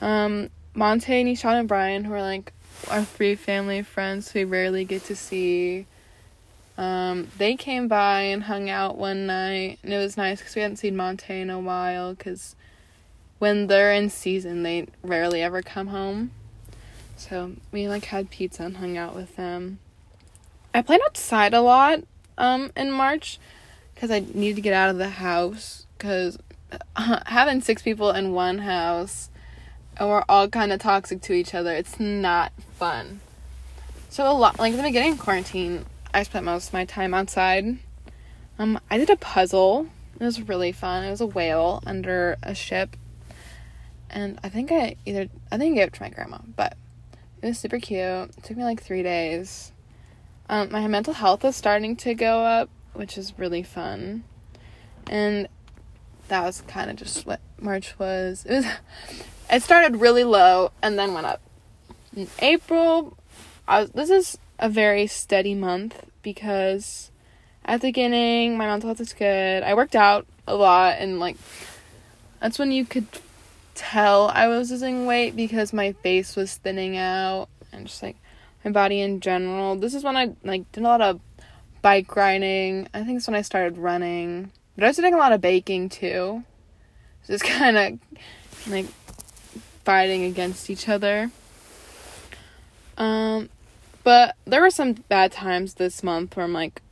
Um, 0.00 0.50
Monte, 0.74 1.24
Nishan, 1.24 1.60
and 1.60 1.68
Brian, 1.68 2.04
who 2.04 2.14
are 2.14 2.22
like 2.22 2.52
our 2.90 3.04
three 3.04 3.34
family 3.34 3.82
friends 3.82 4.32
we 4.34 4.44
rarely 4.44 4.84
get 4.84 5.04
to 5.04 5.16
see. 5.16 5.86
Um, 6.76 7.28
they 7.38 7.56
came 7.56 7.88
by 7.88 8.22
and 8.22 8.44
hung 8.44 8.70
out 8.70 8.96
one 8.96 9.26
night, 9.26 9.78
and 9.82 9.92
it 9.92 9.98
was 9.98 10.16
nice 10.16 10.38
because 10.38 10.54
we 10.54 10.62
hadn't 10.62 10.76
seen 10.76 10.96
Monte 10.96 11.40
in 11.40 11.50
a 11.50 11.58
while. 11.58 12.14
Because 12.14 12.54
when 13.38 13.66
they're 13.66 13.92
in 13.92 14.10
season, 14.10 14.62
they 14.62 14.86
rarely 15.02 15.42
ever 15.42 15.62
come 15.62 15.88
home. 15.88 16.32
So 17.16 17.52
we 17.72 17.88
like 17.88 18.06
had 18.06 18.30
pizza 18.30 18.62
and 18.62 18.76
hung 18.76 18.96
out 18.96 19.14
with 19.14 19.36
them. 19.36 19.80
I 20.72 20.82
played 20.82 21.00
outside 21.04 21.54
a 21.54 21.60
lot 21.60 22.04
um, 22.36 22.70
in 22.76 22.92
March 22.92 23.40
because 23.98 24.12
I 24.12 24.24
needed 24.32 24.54
to 24.54 24.62
get 24.62 24.74
out 24.74 24.90
of 24.90 24.98
the 24.98 25.08
house 25.08 25.84
because 25.96 26.38
having 27.26 27.60
six 27.60 27.82
people 27.82 28.12
in 28.12 28.30
one 28.30 28.58
house 28.58 29.28
and 29.96 30.08
we're 30.08 30.22
all 30.28 30.46
kind 30.46 30.72
of 30.72 30.78
toxic 30.78 31.20
to 31.22 31.32
each 31.32 31.52
other, 31.52 31.72
it's 31.72 31.98
not 31.98 32.52
fun. 32.76 33.20
So 34.08 34.30
a 34.30 34.32
lot 34.32 34.56
like 34.60 34.70
in 34.70 34.76
the 34.76 34.84
beginning 34.84 35.14
of 35.14 35.18
quarantine, 35.18 35.84
I 36.14 36.22
spent 36.22 36.44
most 36.44 36.68
of 36.68 36.74
my 36.74 36.84
time 36.84 37.12
outside. 37.12 37.78
Um, 38.56 38.78
I 38.88 38.98
did 38.98 39.10
a 39.10 39.16
puzzle. 39.16 39.88
It 40.20 40.24
was 40.24 40.42
really 40.42 40.70
fun. 40.70 41.02
It 41.02 41.10
was 41.10 41.20
a 41.20 41.26
whale 41.26 41.82
under 41.84 42.36
a 42.40 42.54
ship, 42.54 42.96
and 44.08 44.38
I 44.44 44.48
think 44.48 44.70
I 44.70 44.94
either 45.06 45.28
I 45.50 45.58
think 45.58 45.72
I 45.72 45.78
gave 45.78 45.88
it 45.88 45.94
to 45.94 46.02
my 46.02 46.10
grandma, 46.10 46.38
but 46.56 46.76
it 47.42 47.46
was 47.46 47.58
super 47.58 47.80
cute. 47.80 48.00
It 48.00 48.42
took 48.44 48.56
me 48.56 48.62
like 48.62 48.80
three 48.80 49.02
days. 49.02 49.72
Um, 50.48 50.70
my 50.70 50.86
mental 50.86 51.14
health 51.14 51.44
is 51.44 51.56
starting 51.56 51.96
to 51.96 52.14
go 52.14 52.42
up 52.42 52.70
which 52.98 53.16
is 53.16 53.32
really 53.38 53.62
fun. 53.62 54.24
And 55.08 55.48
that 56.26 56.42
was 56.42 56.62
kind 56.62 56.90
of 56.90 56.96
just 56.96 57.24
what 57.24 57.40
March 57.60 57.96
was. 57.98 58.44
It 58.44 58.56
was 58.56 58.66
it 59.50 59.62
started 59.62 60.00
really 60.00 60.24
low 60.24 60.72
and 60.82 60.98
then 60.98 61.14
went 61.14 61.26
up. 61.26 61.40
In 62.16 62.26
April, 62.40 63.16
I 63.68 63.82
was, 63.82 63.90
this 63.90 64.10
is 64.10 64.38
a 64.58 64.68
very 64.68 65.06
steady 65.06 65.54
month 65.54 66.04
because 66.22 67.12
at 67.64 67.80
the 67.80 67.88
beginning 67.88 68.58
my 68.58 68.66
mental 68.66 68.88
health 68.88 68.98
was 68.98 69.12
good. 69.12 69.62
I 69.62 69.74
worked 69.74 69.94
out 69.94 70.26
a 70.48 70.56
lot 70.56 70.96
and 70.98 71.20
like 71.20 71.36
that's 72.40 72.58
when 72.58 72.72
you 72.72 72.84
could 72.84 73.06
tell 73.76 74.28
I 74.28 74.48
was 74.48 74.72
losing 74.72 75.06
weight 75.06 75.36
because 75.36 75.72
my 75.72 75.92
face 75.92 76.34
was 76.34 76.56
thinning 76.56 76.96
out 76.96 77.48
and 77.72 77.86
just 77.86 78.02
like 78.02 78.16
my 78.64 78.72
body 78.72 79.00
in 79.00 79.20
general. 79.20 79.76
This 79.76 79.94
is 79.94 80.02
when 80.02 80.16
I 80.16 80.34
like 80.42 80.70
did 80.72 80.80
a 80.80 80.88
lot 80.88 81.00
of 81.00 81.20
bike 81.88 82.16
riding. 82.16 82.86
I 82.92 83.02
think 83.02 83.16
it's 83.16 83.26
when 83.26 83.34
I 83.34 83.40
started 83.40 83.78
running. 83.78 84.52
But 84.74 84.84
I 84.84 84.88
was 84.88 84.98
doing 84.98 85.14
a 85.14 85.16
lot 85.16 85.32
of 85.32 85.40
baking 85.40 85.88
too. 85.88 86.44
Just 87.26 87.44
kind 87.44 87.78
of 87.78 87.98
like 88.70 88.84
fighting 89.84 90.24
against 90.24 90.68
each 90.68 90.86
other. 90.86 91.30
Um, 92.98 93.48
but 94.04 94.36
there 94.44 94.60
were 94.60 94.68
some 94.68 94.92
bad 94.92 95.32
times 95.32 95.74
this 95.74 96.02
month 96.02 96.36
where 96.36 96.44
I'm 96.44 96.52
like, 96.52 96.82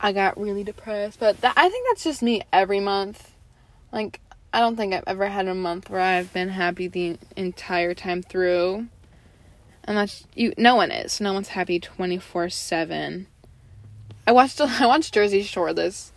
I 0.00 0.10
got 0.10 0.40
really 0.40 0.64
depressed. 0.64 1.20
But 1.20 1.40
that, 1.42 1.54
I 1.56 1.68
think 1.68 1.86
that's 1.88 2.02
just 2.02 2.20
me 2.20 2.42
every 2.52 2.80
month. 2.80 3.30
Like, 3.92 4.20
I 4.52 4.58
don't 4.58 4.74
think 4.74 4.92
I've 4.92 5.04
ever 5.06 5.28
had 5.28 5.46
a 5.46 5.54
month 5.54 5.88
where 5.88 6.00
I've 6.00 6.32
been 6.32 6.48
happy 6.48 6.88
the 6.88 7.16
entire 7.36 7.94
time 7.94 8.22
through. 8.22 8.88
Unless 9.84 10.26
you, 10.34 10.52
no 10.58 10.74
one 10.74 10.90
is. 10.90 11.20
No 11.20 11.32
one's 11.32 11.48
happy 11.48 11.78
twenty 11.78 12.18
four 12.18 12.48
seven. 12.48 13.28
I 14.28 14.32
watched 14.32 14.60
I 14.80 14.86
watched 14.86 15.14
Jersey 15.14 15.42
Shore 15.42 15.72
this 15.72 16.12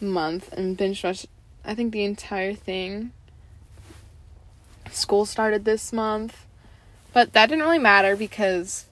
month 0.00 0.52
and 0.52 0.76
binge 0.76 1.02
watched 1.02 1.26
I 1.64 1.74
think 1.74 1.92
the 1.92 2.04
entire 2.04 2.54
thing. 2.54 3.10
School 4.92 5.26
started 5.26 5.64
this 5.64 5.92
month, 5.92 6.46
but 7.12 7.32
that 7.32 7.46
didn't 7.46 7.64
really 7.64 7.80
matter 7.80 8.14
because 8.16 8.86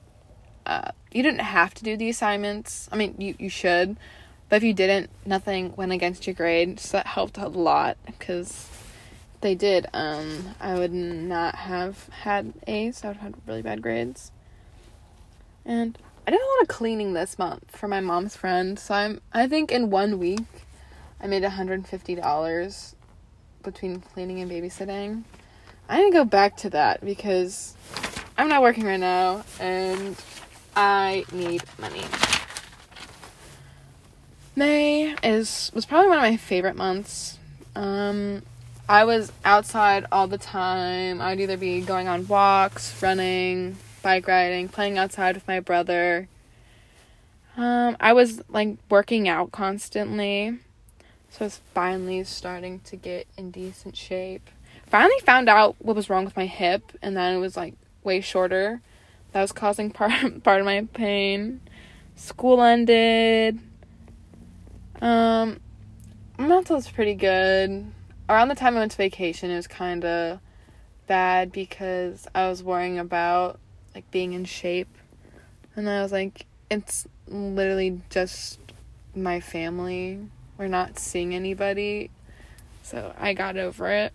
uh, 0.67 0.91
you 1.13 1.23
didn't 1.23 1.41
have 1.41 1.75
to 1.75 1.85
do 1.85 1.97
the 1.97 2.11
assignments. 2.11 2.89
I 2.91 2.97
mean, 2.97 3.15
you 3.19 3.37
you 3.39 3.49
should, 3.49 3.97
but 4.49 4.57
if 4.57 4.63
you 4.65 4.75
didn't, 4.75 5.11
nothing 5.25 5.73
went 5.77 5.93
against 5.93 6.27
your 6.27 6.35
grade, 6.35 6.81
so 6.81 6.99
that 6.99 7.07
helped 7.07 7.39
a 7.39 7.47
lot 7.47 7.97
because 8.05 8.69
they 9.43 9.55
did. 9.55 9.87
Um, 9.95 10.57
I 10.61 10.75
would 10.75 10.93
not 10.93 11.55
have 11.55 12.09
had 12.09 12.53
A's. 12.67 13.05
I 13.05 13.09
would 13.09 13.19
have 13.19 13.33
had 13.33 13.43
really 13.47 13.63
bad 13.63 13.81
grades. 13.81 14.33
And 15.65 15.97
I 16.27 16.33
did 16.33 16.41
a 16.41 16.45
lot 16.45 16.63
of 16.63 16.69
cleaning 16.69 17.13
this 17.13 17.39
month 17.39 17.77
for 17.77 17.87
my 17.87 18.01
mom's 18.01 18.37
friend. 18.37 18.79
So 18.79 18.95
I'm 18.95 19.21
I 19.33 19.47
think 19.47 19.71
in 19.71 19.91
one 19.91 20.19
week 20.19 20.41
I 21.21 21.29
made 21.29 21.45
$150 21.45 22.95
between 23.63 24.01
cleaning 24.01 24.41
and 24.41 24.51
babysitting. 24.51 25.23
I 25.89 25.99
need 25.99 26.11
to 26.11 26.19
go 26.19 26.25
back 26.25 26.57
to 26.59 26.71
that 26.71 27.05
because 27.05 27.75
I'm 28.37 28.49
not 28.49 28.61
working 28.61 28.85
right 28.85 28.99
now 28.99 29.45
and 29.61 30.17
I 30.75 31.25
need 31.33 31.63
money. 31.79 32.03
May 34.57 35.15
is 35.23 35.71
was 35.75 35.87
probably 35.87 36.09
one 36.09 36.19
of 36.19 36.25
my 36.25 36.37
favorite 36.37 36.77
months. 36.77 37.39
Um, 37.77 38.43
I 38.89 39.05
was 39.05 39.31
outside 39.45 40.07
all 40.11 40.27
the 40.27 40.39
time. 40.39 41.21
I'd 41.21 41.41
either 41.41 41.57
be 41.57 41.83
going 41.83 42.09
on 42.09 42.27
walks, 42.27 43.01
running, 43.01 43.77
bike 44.07 44.29
riding, 44.29 44.69
playing 44.69 44.97
outside 44.99 45.35
with 45.35 45.49
my 45.49 45.59
brother. 45.59 46.29
Um, 47.57 47.97
I 47.99 48.13
was 48.13 48.41
like 48.49 48.77
working 48.89 49.29
out 49.29 49.51
constantly. 49.51 50.61
So 51.29 51.39
I 51.41 51.45
was 51.47 51.61
finally 51.75 52.23
starting 52.23 52.79
to 52.85 52.95
get 52.95 53.27
in 53.37 53.51
decent 53.51 53.97
shape. 53.97 54.49
Finally 54.87 55.19
found 55.25 55.49
out 55.49 55.75
what 55.81 55.97
was 55.97 56.09
wrong 56.09 56.25
with 56.25 56.37
my 56.37 56.47
hip 56.47 56.93
and 57.03 57.17
then 57.17 57.35
it 57.35 57.41
was 57.41 57.57
like 57.57 57.75
way 58.05 58.21
shorter. 58.21 58.81
That 59.33 59.43
was 59.43 59.51
causing 59.51 59.91
part 59.99 60.45
part 60.45 60.61
of 60.61 60.67
my 60.67 60.87
pain. 60.95 61.61
School 62.15 62.63
ended. 62.63 63.59
Um, 65.03 65.59
mental 66.39 66.77
was 66.77 66.89
pretty 66.89 67.15
good. 67.15 67.91
Around 68.29 68.49
the 68.49 68.55
time 68.55 68.77
I 68.77 68.79
went 68.79 68.93
to 68.93 68.99
vacation, 68.99 69.51
it 69.51 69.57
was 69.57 69.67
kind 69.67 70.05
of 70.05 70.39
bad 71.09 71.51
because 71.51 72.29
I 72.37 72.49
was 72.49 72.63
worrying 72.63 73.01
about 73.01 73.59
like 73.97 74.11
being 74.11 74.35
in 74.35 74.45
shape, 74.45 74.95
and 75.75 75.89
I 75.89 76.03
was 76.03 76.13
like, 76.13 76.45
it's 76.71 77.09
literally 77.27 78.03
just 78.11 78.61
my 79.15 79.41
family. 79.41 80.21
We're 80.59 80.69
not 80.69 80.99
seeing 80.99 81.35
anybody, 81.35 82.11
so 82.83 83.15
I 83.19 83.33
got 83.33 83.57
over 83.57 83.91
it. 83.91 84.13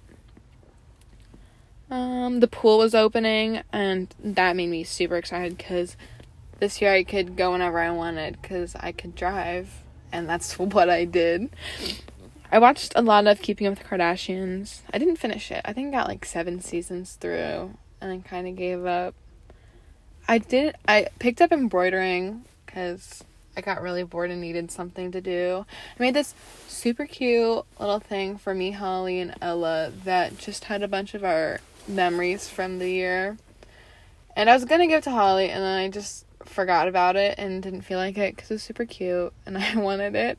Um, 1.89 2.41
the 2.41 2.47
pool 2.47 2.77
was 2.77 2.93
opening, 2.93 3.63
and 3.73 4.13
that 4.23 4.55
made 4.55 4.69
me 4.69 4.83
super 4.83 5.17
excited 5.17 5.57
because 5.57 5.97
this 6.59 6.79
year 6.79 6.93
I 6.93 7.03
could 7.03 7.35
go 7.35 7.53
whenever 7.53 7.79
I 7.79 7.89
wanted 7.89 8.39
because 8.39 8.75
I 8.75 8.91
could 8.91 9.15
drive 9.15 9.81
and 10.11 10.29
that's 10.29 10.59
what 10.59 10.91
I 10.91 11.05
did. 11.05 11.49
I 12.51 12.59
watched 12.59 12.93
a 12.95 13.01
lot 13.01 13.25
of 13.25 13.41
Keeping 13.41 13.65
Up 13.65 13.71
with 13.71 13.79
the 13.79 13.85
Kardashians. 13.85 14.81
I 14.93 14.99
didn't 14.99 15.15
finish 15.15 15.51
it. 15.51 15.61
I 15.65 15.73
think 15.73 15.87
I 15.87 15.97
got 15.97 16.07
like 16.07 16.23
seven 16.23 16.61
seasons 16.61 17.13
through 17.13 17.71
and 17.99 18.11
I 18.11 18.17
kind 18.29 18.47
of 18.47 18.55
gave 18.55 18.85
up. 18.85 19.15
I 20.31 20.37
did. 20.37 20.77
I 20.87 21.09
picked 21.19 21.41
up 21.41 21.51
embroidering 21.51 22.45
because 22.65 23.21
I 23.57 23.59
got 23.59 23.81
really 23.81 24.03
bored 24.03 24.31
and 24.31 24.39
needed 24.39 24.71
something 24.71 25.11
to 25.11 25.19
do. 25.19 25.65
I 25.67 26.01
made 26.01 26.13
this 26.13 26.33
super 26.69 27.05
cute 27.05 27.65
little 27.77 27.99
thing 27.99 28.37
for 28.37 28.55
me, 28.55 28.71
Holly, 28.71 29.19
and 29.19 29.35
Ella 29.41 29.91
that 30.05 30.37
just 30.37 30.63
had 30.63 30.83
a 30.83 30.87
bunch 30.87 31.13
of 31.15 31.25
our 31.25 31.59
memories 31.85 32.47
from 32.47 32.79
the 32.79 32.89
year. 32.89 33.39
And 34.33 34.49
I 34.49 34.53
was 34.53 34.63
gonna 34.63 34.87
give 34.87 34.99
it 34.99 35.03
to 35.03 35.11
Holly, 35.11 35.49
and 35.49 35.61
then 35.61 35.77
I 35.77 35.89
just 35.89 36.25
forgot 36.45 36.87
about 36.87 37.17
it 37.17 37.35
and 37.37 37.61
didn't 37.61 37.81
feel 37.81 37.97
like 37.99 38.17
it 38.17 38.33
because 38.33 38.51
it 38.51 38.53
was 38.53 38.63
super 38.63 38.85
cute 38.85 39.33
and 39.45 39.57
I 39.57 39.75
wanted 39.75 40.15
it. 40.15 40.37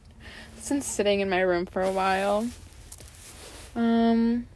It's 0.56 0.70
been 0.70 0.80
sitting 0.80 1.20
in 1.20 1.28
my 1.28 1.42
room 1.42 1.66
for 1.66 1.82
a 1.82 1.92
while. 1.92 2.49
Um, 3.76 4.46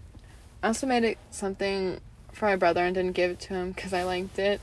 I 0.63 0.69
also 0.69 0.87
made 0.87 1.05
it 1.05 1.19
something 1.31 2.01
for 2.33 2.47
my 2.47 2.57
brother 2.57 2.83
and 2.83 2.95
didn't 2.95 3.13
give 3.13 3.33
it 3.33 3.41
to 3.41 3.49
him 3.49 3.73
because 3.73 3.93
I 3.93 4.03
liked 4.03 4.39
it. 4.39 4.63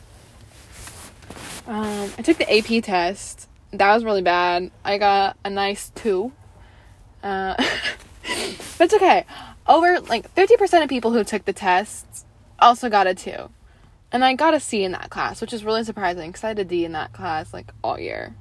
Um, 1.68 2.12
I 2.18 2.22
took 2.22 2.38
the 2.38 2.52
AP 2.52 2.84
test. 2.84 3.48
That 3.72 3.94
was 3.94 4.04
really 4.04 4.22
bad. 4.22 4.72
I 4.84 4.98
got 4.98 5.38
a 5.44 5.50
nice 5.50 5.92
two. 5.96 6.32
Uh, 7.24 7.56
but 8.78 8.86
it's 8.86 8.94
okay. 8.94 9.26
Over 9.68 10.00
like 10.02 10.34
50% 10.36 10.84
of 10.84 10.90
people 10.90 11.12
who 11.12 11.24
took 11.24 11.46
the 11.46 11.54
tests 11.54 12.26
also 12.60 12.90
got 12.90 13.08
a 13.08 13.16
two. 13.16 13.50
And 14.12 14.24
I 14.24 14.36
got 14.36 14.54
a 14.54 14.60
C 14.60 14.84
in 14.84 14.92
that 14.92 15.10
class, 15.10 15.42
which 15.42 15.54
is 15.54 15.64
really 15.64 15.84
surprising 15.84 16.30
because 16.30 16.44
I 16.44 16.50
had 16.50 16.60
a 16.60 16.64
D 16.66 16.86
in 16.86 16.92
that 16.92 17.14
class 17.14 17.54
like 17.54 17.72
all 17.84 18.00
year. 18.00 18.36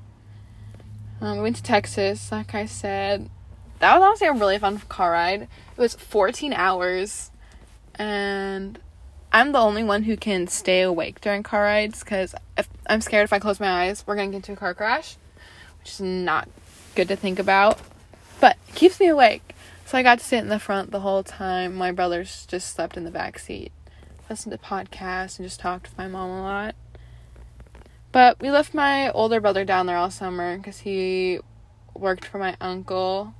Um, 1.20 1.36
we 1.36 1.44
went 1.44 1.56
to 1.56 1.62
Texas, 1.62 2.32
like 2.32 2.54
I 2.54 2.66
said. 2.66 3.30
That 3.78 3.94
was 3.94 4.04
honestly 4.04 4.26
a 4.26 4.32
really 4.32 4.58
fun 4.58 4.78
car 4.88 5.12
ride. 5.12 5.42
It 5.42 5.48
was 5.78 5.94
14 5.94 6.52
hours, 6.52 7.30
and 7.94 8.78
I'm 9.32 9.52
the 9.52 9.58
only 9.58 9.82
one 9.82 10.02
who 10.04 10.16
can 10.16 10.46
stay 10.46 10.82
awake 10.82 11.20
during 11.20 11.42
car 11.42 11.62
rides 11.62 12.00
because 12.00 12.34
I'm 12.86 13.00
scared 13.00 13.24
if 13.24 13.32
I 13.32 13.38
close 13.38 13.58
my 13.58 13.84
eyes, 13.84 14.04
we're 14.06 14.16
gonna 14.16 14.28
get 14.28 14.36
into 14.36 14.52
a 14.52 14.56
car 14.56 14.74
crash, 14.74 15.16
which 15.80 15.90
is 15.90 16.00
not 16.00 16.48
good 16.94 17.08
to 17.08 17.16
think 17.16 17.38
about. 17.38 17.78
But 18.40 18.56
it 18.68 18.74
keeps 18.74 19.00
me 19.00 19.08
awake. 19.08 19.54
So 19.86 19.98
I 19.98 20.02
got 20.02 20.18
to 20.18 20.24
sit 20.24 20.38
in 20.38 20.48
the 20.48 20.58
front 20.58 20.90
the 20.90 21.00
whole 21.00 21.22
time. 21.22 21.74
My 21.74 21.92
brothers 21.92 22.46
just 22.46 22.74
slept 22.74 22.96
in 22.96 23.04
the 23.04 23.10
back 23.10 23.38
seat 23.38 23.72
listened 24.32 24.52
to 24.52 24.58
podcasts 24.58 25.38
and 25.38 25.46
just 25.46 25.60
talked 25.60 25.88
with 25.88 25.98
my 25.98 26.08
mom 26.08 26.30
a 26.30 26.42
lot. 26.42 26.74
But 28.12 28.40
we 28.40 28.50
left 28.50 28.72
my 28.72 29.10
older 29.10 29.40
brother 29.40 29.62
down 29.62 29.84
there 29.84 29.98
all 29.98 30.10
summer 30.10 30.56
because 30.56 30.80
he 30.80 31.38
worked 31.94 32.24
for 32.24 32.38
my 32.38 32.56
uncle 32.58 33.34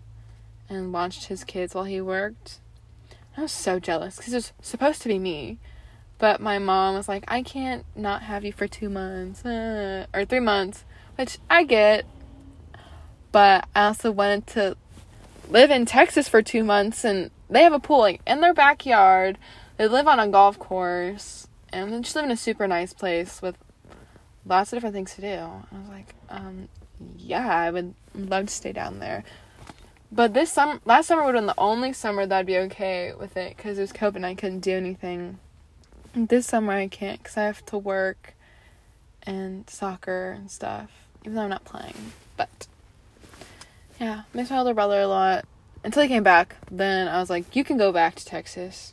and 0.69 0.93
watched 0.93 1.27
his 1.27 1.45
kids 1.45 1.75
while 1.75 1.85
he 1.85 2.03
worked. 2.03 2.61
I 3.39 3.41
was 3.41 3.53
so 3.53 3.81
jealous 3.81 4.17
because 4.17 4.35
it 4.35 4.37
was 4.37 4.53
supposed 4.61 5.01
to 5.03 5.09
be 5.09 5.19
me. 5.19 5.59
But 6.23 6.41
my 6.41 6.61
mom 6.61 6.95
was 6.95 7.09
like, 7.09 7.25
I 7.27 7.43
can't 7.43 7.85
not 7.97 8.23
have 8.23 8.45
you 8.45 8.53
for 8.53 8.69
two 8.69 8.89
months 8.89 9.45
uh, 9.45 10.07
or 10.15 10.25
three 10.25 10.39
months, 10.39 10.85
which 11.17 11.39
I 11.51 11.65
get. 11.65 12.07
But 13.33 13.67
I 13.75 13.87
also 13.87 14.13
wanted 14.13 14.47
to 14.47 14.77
live 15.49 15.73
in 15.73 15.85
Texas 15.85 16.29
for 16.29 16.41
two 16.41 16.63
months 16.63 17.05
and 17.05 17.33
they 17.51 17.65
have 17.65 17.73
a 17.73 17.81
pool 17.81 17.99
like 17.99 18.21
in 18.25 18.41
their 18.41 18.55
backyard 18.55 19.37
they 19.77 19.89
live 19.89 20.07
on 20.07 20.21
a 20.21 20.29
golf 20.29 20.61
course 20.61 21.49
and 21.73 21.93
they 21.93 22.01
just 22.01 22.15
live 22.15 22.27
in 22.27 22.31
a 22.31 22.37
super 22.37 22.69
nice 22.69 22.93
place 22.93 23.43
with 23.43 23.59
lots 24.47 24.73
of 24.73 24.77
different 24.77 24.95
things 24.95 25.17
to 25.17 25.23
do. 25.23 25.27
I 25.27 25.77
was 25.77 25.89
like, 25.89 26.15
um, 26.29 26.69
yeah, 27.17 27.49
I 27.49 27.69
would 27.69 27.95
love 28.15 28.47
to 28.47 28.55
stay 28.55 28.71
down 28.71 29.01
there. 29.01 29.25
But 30.13 30.35
this 30.35 30.53
summer, 30.53 30.79
last 30.85 31.09
summer 31.09 31.25
would 31.25 31.35
have 31.35 31.43
been 31.43 31.47
the 31.47 31.59
only 31.59 31.93
summer 31.93 32.27
that 32.27 32.39
I'd 32.39 32.47
be 32.47 32.59
okay 32.59 33.13
with 33.13 33.37
it 33.37 33.57
because 33.57 33.77
it 33.77 33.81
was 33.81 33.93
COVID 33.93 34.15
and 34.15 34.27
I 34.27 34.37
couldn't 34.37 34.61
do 34.61 34.77
anything. 34.77 35.41
This 36.15 36.47
summer 36.47 36.75
I 36.75 36.89
can't 36.89 37.23
because 37.23 37.39
I 37.39 37.45
have 37.45 37.65
to 37.67 37.79
work 37.79 38.35
and 39.23 39.69
soccer 39.71 40.33
and 40.33 40.51
stuff, 40.51 40.91
even 41.23 41.35
though 41.35 41.43
I'm 41.43 41.51
not 41.51 41.65
playing. 41.65 42.13
But 42.37 42.67
yeah, 43.99 44.23
miss 44.35 44.51
my 44.51 44.59
older 44.59 44.75
brother 44.75 45.01
a 45.01 45.07
lot 45.07 45.47
until 45.83 46.03
he 46.03 46.09
came 46.09 46.23
back. 46.23 46.57
Then 46.71 47.09
I 47.09 47.19
was 47.19 47.31
like, 47.31 47.57
you 47.57 47.65
can 47.65 47.79
go 47.79 47.93
back 47.93 48.15
to 48.17 48.27
Texas. 48.27 48.93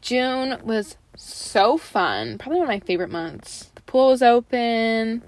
June 0.00 0.58
was 0.64 0.96
so 1.16 1.76
fun. 1.76 2.38
Probably 2.38 2.60
one 2.60 2.68
of 2.68 2.74
my 2.74 2.80
favorite 2.80 3.10
months. 3.10 3.70
The 3.74 3.82
pool 3.82 4.08
was 4.08 4.22
open. 4.22 5.22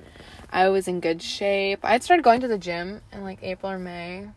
I 0.51 0.71
was 0.71 0.89
in 0.89 1.01
good 1.01 1.21
shape. 1.21 1.81
I 1.83 1.93
had 1.93 2.03
started 2.03 2.23
going 2.23 2.41
to 2.41 2.49
the 2.49 2.57
gym 2.57 3.03
in 3.13 3.25
like 3.25 3.41
April 3.43 3.73
or 3.73 3.79
May. 3.79 4.29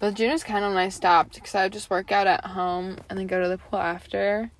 But 0.00 0.14
June 0.14 0.32
was 0.32 0.42
kind 0.42 0.64
of 0.64 0.72
when 0.72 0.82
I 0.82 0.88
stopped 0.88 1.36
because 1.36 1.54
I 1.54 1.62
would 1.64 1.72
just 1.72 1.88
work 1.88 2.10
out 2.10 2.26
at 2.26 2.44
home 2.44 2.96
and 3.08 3.16
then 3.16 3.28
go 3.28 3.40
to 3.40 3.48
the 3.48 3.58
pool 3.58 3.78
after. 3.78 4.50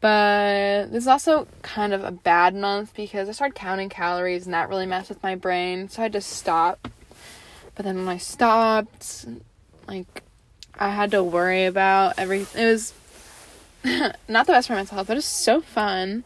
But 0.00 0.92
this 0.92 1.04
is 1.04 1.08
also 1.08 1.46
kind 1.62 1.92
of 1.92 2.02
a 2.02 2.10
bad 2.10 2.54
month 2.54 2.94
because 2.94 3.28
I 3.28 3.32
started 3.32 3.54
counting 3.54 3.90
calories 3.90 4.46
and 4.46 4.54
that 4.54 4.68
really 4.68 4.86
messed 4.86 5.10
with 5.10 5.22
my 5.22 5.34
brain. 5.34 5.88
So 5.88 6.02
I 6.02 6.08
just 6.08 6.30
stopped. 6.30 6.88
But 7.74 7.84
then 7.84 7.98
when 7.98 8.08
I 8.08 8.16
stopped, 8.16 9.26
like 9.86 10.22
I 10.78 10.88
had 10.88 11.10
to 11.10 11.22
worry 11.22 11.66
about 11.66 12.14
everything. 12.18 12.62
It 12.62 12.66
was 12.66 12.94
not 14.28 14.46
the 14.46 14.52
best 14.52 14.68
for 14.68 14.74
mental 14.74 14.94
health, 14.94 15.08
but 15.08 15.18
it's 15.18 15.26
so 15.26 15.60
fun. 15.60 16.24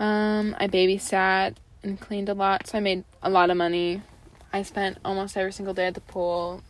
Um, 0.00 0.56
I 0.58 0.66
babysat 0.66 1.54
and 1.82 2.00
cleaned 2.00 2.28
a 2.28 2.34
lot, 2.34 2.66
so 2.66 2.78
I 2.78 2.80
made 2.80 3.04
a 3.22 3.30
lot 3.30 3.50
of 3.50 3.56
money. 3.56 4.02
I 4.52 4.62
spent 4.62 4.98
almost 5.04 5.36
every 5.36 5.52
single 5.52 5.74
day 5.74 5.86
at 5.86 5.94
the 5.94 6.00
pool. 6.00 6.62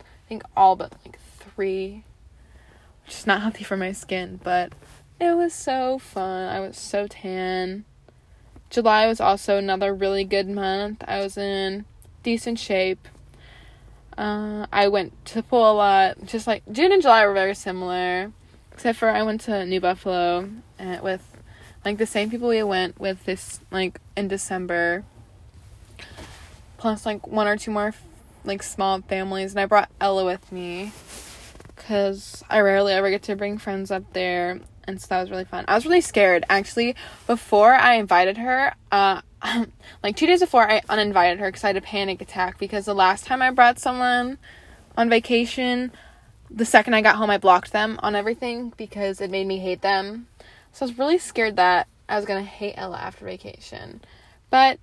I 0.00 0.28
think 0.28 0.42
all 0.56 0.76
but 0.76 0.92
like 1.04 1.18
three, 1.38 2.04
which 3.04 3.16
is 3.16 3.26
not 3.26 3.42
healthy 3.42 3.64
for 3.64 3.76
my 3.76 3.92
skin, 3.92 4.40
but 4.42 4.72
It 5.22 5.36
was 5.36 5.54
so 5.54 6.00
fun. 6.00 6.48
I 6.48 6.58
was 6.58 6.76
so 6.76 7.06
tan. 7.06 7.84
July 8.70 9.06
was 9.06 9.20
also 9.20 9.56
another 9.56 9.94
really 9.94 10.24
good 10.24 10.48
month. 10.48 11.04
I 11.06 11.20
was 11.20 11.38
in 11.38 11.84
decent 12.24 12.58
shape. 12.58 13.06
Uh, 14.18 14.66
I 14.72 14.88
went 14.88 15.24
to 15.26 15.34
the 15.34 15.44
pool 15.44 15.70
a 15.70 15.74
lot. 15.74 16.24
Just 16.24 16.48
like 16.48 16.64
June 16.72 16.90
and 16.90 17.00
July 17.00 17.24
were 17.24 17.34
very 17.34 17.54
similar, 17.54 18.32
except 18.72 18.98
for 18.98 19.10
I 19.10 19.22
went 19.22 19.42
to 19.42 19.64
New 19.64 19.80
Buffalo 19.80 20.50
uh, 20.80 20.98
with 21.04 21.24
like 21.84 21.98
the 21.98 22.06
same 22.06 22.28
people 22.28 22.48
we 22.48 22.64
went 22.64 22.98
with 22.98 23.24
this 23.24 23.60
like 23.70 24.00
in 24.16 24.26
December. 24.26 25.04
Plus 26.78 27.06
like 27.06 27.28
one 27.28 27.46
or 27.46 27.56
two 27.56 27.70
more 27.70 27.94
like 28.44 28.64
small 28.64 29.00
families, 29.02 29.52
and 29.52 29.60
I 29.60 29.66
brought 29.66 29.88
Ella 30.00 30.24
with 30.24 30.50
me 30.50 30.90
because 31.76 32.42
I 32.50 32.58
rarely 32.58 32.92
ever 32.92 33.08
get 33.08 33.22
to 33.22 33.36
bring 33.36 33.56
friends 33.56 33.92
up 33.92 34.12
there, 34.14 34.58
and 34.84 35.00
so 35.00 35.06
that 35.10 35.20
was 35.20 35.30
really 35.30 35.44
fun. 35.44 35.64
I 35.68 35.74
was 35.74 35.84
really 35.84 36.00
scared 36.00 36.44
actually 36.48 36.96
before 37.26 37.74
I 37.74 37.94
invited 37.94 38.36
her. 38.38 38.74
Uh, 38.90 39.20
like 40.02 40.16
two 40.16 40.26
days 40.26 40.40
before, 40.40 40.70
I 40.70 40.82
uninvited 40.88 41.40
her 41.40 41.48
because 41.48 41.64
I 41.64 41.68
had 41.68 41.76
a 41.76 41.82
panic 41.82 42.20
attack 42.20 42.58
because 42.58 42.84
the 42.84 42.94
last 42.94 43.26
time 43.26 43.42
I 43.42 43.50
brought 43.50 43.78
someone 43.78 44.38
on 44.96 45.08
vacation, 45.08 45.92
the 46.50 46.64
second 46.64 46.94
I 46.94 47.00
got 47.00 47.16
home, 47.16 47.30
I 47.30 47.38
blocked 47.38 47.72
them 47.72 47.98
on 48.02 48.14
everything 48.14 48.72
because 48.76 49.20
it 49.20 49.30
made 49.30 49.46
me 49.46 49.58
hate 49.58 49.82
them. 49.82 50.26
So 50.72 50.84
I 50.84 50.88
was 50.88 50.98
really 50.98 51.18
scared 51.18 51.56
that 51.56 51.88
I 52.08 52.16
was 52.16 52.24
gonna 52.24 52.42
hate 52.42 52.74
Ella 52.76 52.98
after 52.98 53.24
vacation, 53.24 54.02
but 54.50 54.78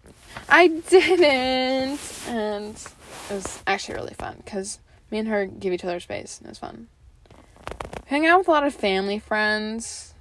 I 0.47 0.67
didn't, 0.89 1.99
and 2.27 2.75
it 2.75 3.33
was 3.33 3.61
actually 3.67 3.95
really 3.95 4.13
fun 4.13 4.41
because 4.43 4.79
me 5.11 5.19
and 5.19 5.27
her 5.27 5.45
give 5.45 5.73
each 5.73 5.83
other 5.83 5.99
space 5.99 6.37
and 6.39 6.47
it 6.47 6.51
was 6.51 6.59
fun. 6.59 6.87
Hang 8.05 8.25
out 8.25 8.39
with 8.39 8.47
a 8.47 8.51
lot 8.51 8.65
of 8.65 8.73
family 8.73 9.19
friends, 9.19 10.13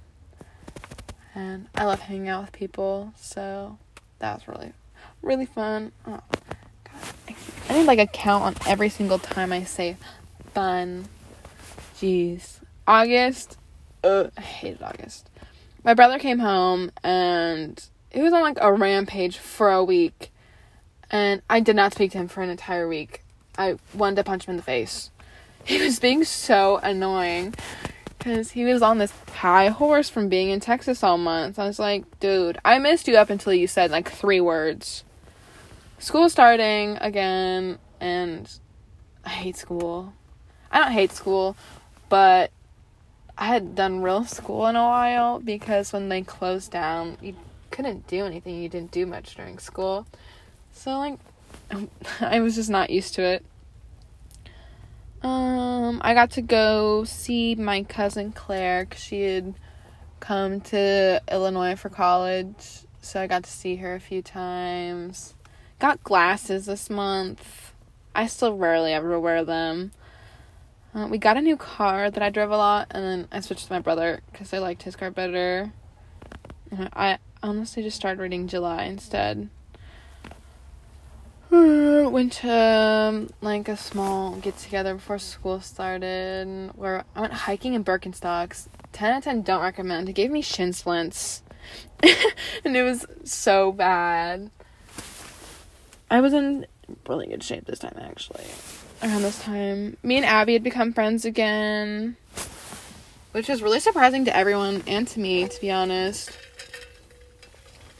and 1.33 1.67
I 1.73 1.85
love 1.85 1.99
hanging 2.01 2.27
out 2.27 2.43
with 2.43 2.51
people, 2.51 3.13
so 3.15 3.77
that 4.19 4.35
was 4.35 4.47
really, 4.47 4.73
really 5.21 5.45
fun. 5.45 5.91
Oh, 6.05 6.21
God. 6.83 7.35
I 7.69 7.73
need 7.73 7.85
like 7.85 7.99
a 7.99 8.07
count 8.07 8.43
on 8.43 8.55
every 8.67 8.89
single 8.89 9.19
time 9.19 9.51
I 9.51 9.63
say 9.63 9.97
fun. 10.53 11.05
Jeez. 11.95 12.59
August. 12.87 13.57
Ugh, 14.03 14.31
I 14.37 14.41
hated 14.41 14.81
August. 14.81 15.29
My 15.83 15.93
brother 15.93 16.19
came 16.19 16.39
home 16.39 16.91
and 17.03 17.83
he 18.11 18.21
was 18.21 18.33
on 18.33 18.41
like 18.41 18.57
a 18.59 18.73
rampage 18.73 19.37
for 19.37 19.71
a 19.71 19.83
week. 19.83 20.31
And 21.11 21.41
I 21.49 21.59
did 21.59 21.75
not 21.75 21.93
speak 21.93 22.11
to 22.11 22.17
him 22.17 22.27
for 22.27 22.41
an 22.41 22.49
entire 22.49 22.87
week. 22.87 23.23
I 23.57 23.77
wanted 23.93 24.17
to 24.17 24.23
punch 24.23 24.45
him 24.45 24.51
in 24.51 24.57
the 24.57 24.63
face. 24.63 25.11
He 25.63 25.81
was 25.81 25.99
being 25.99 26.23
so 26.23 26.77
annoying 26.77 27.53
because 28.17 28.51
he 28.51 28.65
was 28.65 28.81
on 28.81 28.97
this 28.97 29.13
high 29.33 29.69
horse 29.69 30.09
from 30.09 30.27
being 30.27 30.49
in 30.49 30.59
Texas 30.59 31.03
all 31.03 31.17
month. 31.17 31.57
I 31.57 31.65
was 31.65 31.79
like, 31.79 32.19
dude, 32.19 32.57
I 32.65 32.77
missed 32.79 33.07
you 33.07 33.15
up 33.15 33.29
until 33.29 33.53
you 33.53 33.67
said 33.67 33.91
like 33.91 34.09
three 34.09 34.41
words. 34.41 35.03
School 35.99 36.29
starting 36.29 36.97
again, 37.01 37.77
and 37.99 38.49
I 39.25 39.29
hate 39.29 39.57
school. 39.57 40.13
I 40.71 40.79
don't 40.79 40.91
hate 40.91 41.11
school, 41.11 41.55
but 42.09 42.51
I 43.37 43.47
had 43.47 43.75
done 43.75 44.01
real 44.01 44.25
school 44.25 44.67
in 44.67 44.75
a 44.75 44.83
while 44.83 45.39
because 45.39 45.93
when 45.93 46.09
they 46.09 46.21
closed 46.21 46.71
down, 46.71 47.17
you 47.21 47.35
couldn't 47.71 48.07
do 48.07 48.25
anything. 48.25 48.61
You 48.61 48.69
didn't 48.69 48.91
do 48.91 49.05
much 49.05 49.35
during 49.35 49.59
school. 49.59 50.05
So, 50.73 50.97
like, 50.97 51.19
I 52.21 52.41
was 52.41 52.55
just 52.55 52.69
not 52.69 52.89
used 52.89 53.15
to 53.15 53.23
it. 53.23 53.45
Um, 55.21 56.01
I 56.03 56.13
got 56.13 56.31
to 56.31 56.41
go 56.41 57.03
see 57.03 57.55
my 57.55 57.83
cousin 57.83 58.31
Claire 58.31 58.85
because 58.85 59.03
she 59.03 59.21
had 59.23 59.53
come 60.19 60.61
to 60.61 61.21
Illinois 61.29 61.75
for 61.75 61.89
college. 61.89 62.85
So 63.01 63.21
I 63.21 63.27
got 63.27 63.43
to 63.43 63.49
see 63.49 63.77
her 63.77 63.95
a 63.95 63.99
few 63.99 64.21
times. 64.21 65.35
Got 65.79 66.03
glasses 66.03 66.65
this 66.65 66.89
month. 66.89 67.73
I 68.13 68.27
still 68.27 68.55
rarely 68.57 68.93
ever 68.93 69.19
wear 69.19 69.45
them. 69.45 69.91
Uh, 70.93 71.07
we 71.07 71.17
got 71.17 71.37
a 71.37 71.41
new 71.41 71.55
car 71.55 72.09
that 72.09 72.23
I 72.23 72.29
drove 72.29 72.49
a 72.49 72.57
lot, 72.57 72.87
and 72.91 73.03
then 73.03 73.27
I 73.31 73.41
switched 73.41 73.67
to 73.67 73.73
my 73.73 73.79
brother 73.79 74.21
because 74.31 74.53
I 74.53 74.57
liked 74.57 74.83
his 74.83 74.95
car 74.95 75.11
better. 75.11 75.71
I 76.93 77.19
honestly 77.43 77.83
just 77.83 77.95
started 77.95 78.21
reading 78.21 78.47
July 78.47 78.85
instead. 78.85 79.49
went 82.11 82.33
to 82.33 82.51
um, 82.51 83.29
like 83.41 83.67
a 83.67 83.75
small 83.75 84.35
get 84.35 84.55
together 84.59 84.93
before 84.93 85.17
school 85.17 85.59
started 85.61 86.71
where 86.75 87.03
I 87.15 87.21
went 87.21 87.33
hiking 87.33 87.73
in 87.73 87.83
Birkenstocks. 87.83 88.67
10 88.91 89.11
out 89.11 89.17
of 89.17 89.23
10 89.23 89.41
don't 89.41 89.61
recommend. 89.61 90.07
It 90.09 90.13
gave 90.13 90.29
me 90.29 90.41
shin 90.41 90.73
splints. 90.73 91.41
and 92.03 92.75
it 92.77 92.83
was 92.83 93.05
so 93.23 93.71
bad. 93.71 94.51
I 96.11 96.21
was 96.21 96.33
in 96.33 96.67
really 97.07 97.27
good 97.27 97.41
shape 97.41 97.65
this 97.65 97.79
time 97.79 97.97
actually. 97.99 98.45
Around 99.01 99.23
this 99.23 99.41
time, 99.41 99.97
me 100.03 100.17
and 100.17 100.25
Abby 100.25 100.53
had 100.53 100.63
become 100.63 100.93
friends 100.93 101.25
again, 101.25 102.15
which 103.31 103.47
was 103.47 103.63
really 103.63 103.79
surprising 103.79 104.25
to 104.25 104.35
everyone 104.35 104.83
and 104.85 105.07
to 105.07 105.19
me, 105.19 105.47
to 105.47 105.61
be 105.61 105.71
honest. 105.71 106.29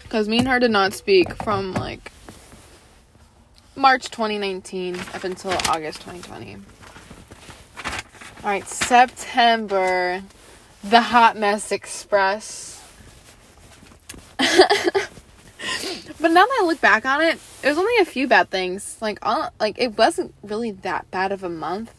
Because 0.03 0.27
me 0.27 0.39
and 0.39 0.47
her 0.47 0.59
did 0.59 0.71
not 0.71 0.93
speak 0.93 1.33
from 1.41 1.73
like 1.73 2.11
March 3.79 4.09
2019 4.09 4.99
up 5.13 5.23
until 5.23 5.51
August 5.69 6.01
2020. 6.01 6.55
All 6.55 6.61
right, 8.43 8.67
September, 8.67 10.21
the 10.83 10.99
Hot 10.99 11.37
Mess 11.37 11.71
Express. 11.71 12.85
but 14.37 14.49
now 16.19 16.45
that 16.45 16.59
I 16.61 16.65
look 16.65 16.81
back 16.81 17.05
on 17.05 17.21
it, 17.21 17.39
it 17.63 17.69
was 17.69 17.77
only 17.77 17.97
a 18.01 18.05
few 18.05 18.27
bad 18.27 18.49
things. 18.49 18.97
Like, 18.99 19.19
all, 19.21 19.49
like 19.61 19.79
it 19.79 19.97
wasn't 19.97 20.33
really 20.43 20.71
that 20.71 21.09
bad 21.09 21.31
of 21.31 21.45
a 21.45 21.49
month. 21.49 21.93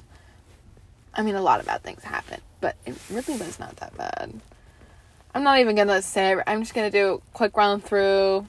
I 1.15 1.23
mean, 1.23 1.35
a 1.35 1.43
lot 1.43 1.61
of 1.61 1.67
bad 1.67 1.83
things 1.83 2.05
happened, 2.05 2.43
but 2.61 2.77
it 2.85 2.95
really 3.11 3.39
was 3.39 3.59
not 3.59 3.77
that 3.77 3.97
bad. 3.97 4.39
I'm 5.35 5.43
not 5.43 5.61
even 5.61 5.77
gonna 5.77 6.03
say. 6.03 6.37
I'm 6.47 6.61
just 6.61 6.75
gonna 6.75 6.91
do 6.91 7.15
a 7.15 7.19
quick 7.33 7.57
run 7.57 7.81
through 7.81 8.47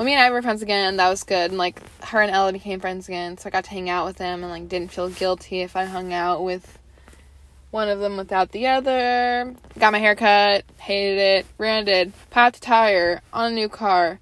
well, 0.00 0.06
me 0.06 0.14
and 0.14 0.22
I 0.22 0.30
were 0.30 0.40
friends 0.40 0.62
again. 0.62 0.96
That 0.96 1.10
was 1.10 1.24
good. 1.24 1.50
And, 1.50 1.58
like 1.58 1.78
her 2.04 2.22
and 2.22 2.30
Ella 2.30 2.54
became 2.54 2.80
friends 2.80 3.06
again, 3.06 3.36
so 3.36 3.46
I 3.46 3.50
got 3.50 3.64
to 3.64 3.70
hang 3.70 3.90
out 3.90 4.06
with 4.06 4.16
them 4.16 4.42
and 4.42 4.50
like 4.50 4.66
didn't 4.66 4.92
feel 4.92 5.10
guilty 5.10 5.60
if 5.60 5.76
I 5.76 5.84
hung 5.84 6.14
out 6.14 6.42
with 6.42 6.78
one 7.70 7.90
of 7.90 8.00
them 8.00 8.16
without 8.16 8.50
the 8.52 8.68
other. 8.68 9.54
Got 9.78 9.92
my 9.92 9.98
hair 9.98 10.14
cut, 10.14 10.64
hated 10.78 11.18
it, 11.18 11.46
rented, 11.58 12.14
popped 12.30 12.56
a 12.56 12.60
tire 12.62 13.20
on 13.30 13.52
a 13.52 13.54
new 13.54 13.68
car. 13.68 14.20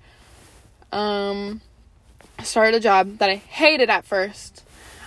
Um, 0.91 1.61
started 2.43 2.75
a 2.75 2.81
job 2.81 3.19
that 3.19 3.31
I 3.31 3.37
hated 3.37 3.89
at 3.89 4.05
first. 4.05 4.65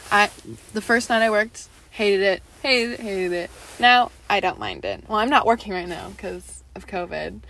I 0.10 0.30
the 0.72 0.80
first 0.80 1.10
night 1.10 1.22
I 1.22 1.32
worked, 1.32 1.68
hated 1.90 2.22
it, 2.22 2.44
hated 2.62 2.94
it, 2.94 3.00
hated 3.02 3.34
it. 3.34 3.52
Now 3.78 4.12
I 4.30 4.40
don't 4.40 4.58
mind 4.58 4.86
it. 4.86 5.04
Well, 5.10 5.18
I'm 5.18 5.30
not 5.30 5.46
working 5.46 5.74
right 5.74 5.90
now 5.90 6.12
because 6.12 6.64
of 6.76 6.88
COVID 6.88 7.42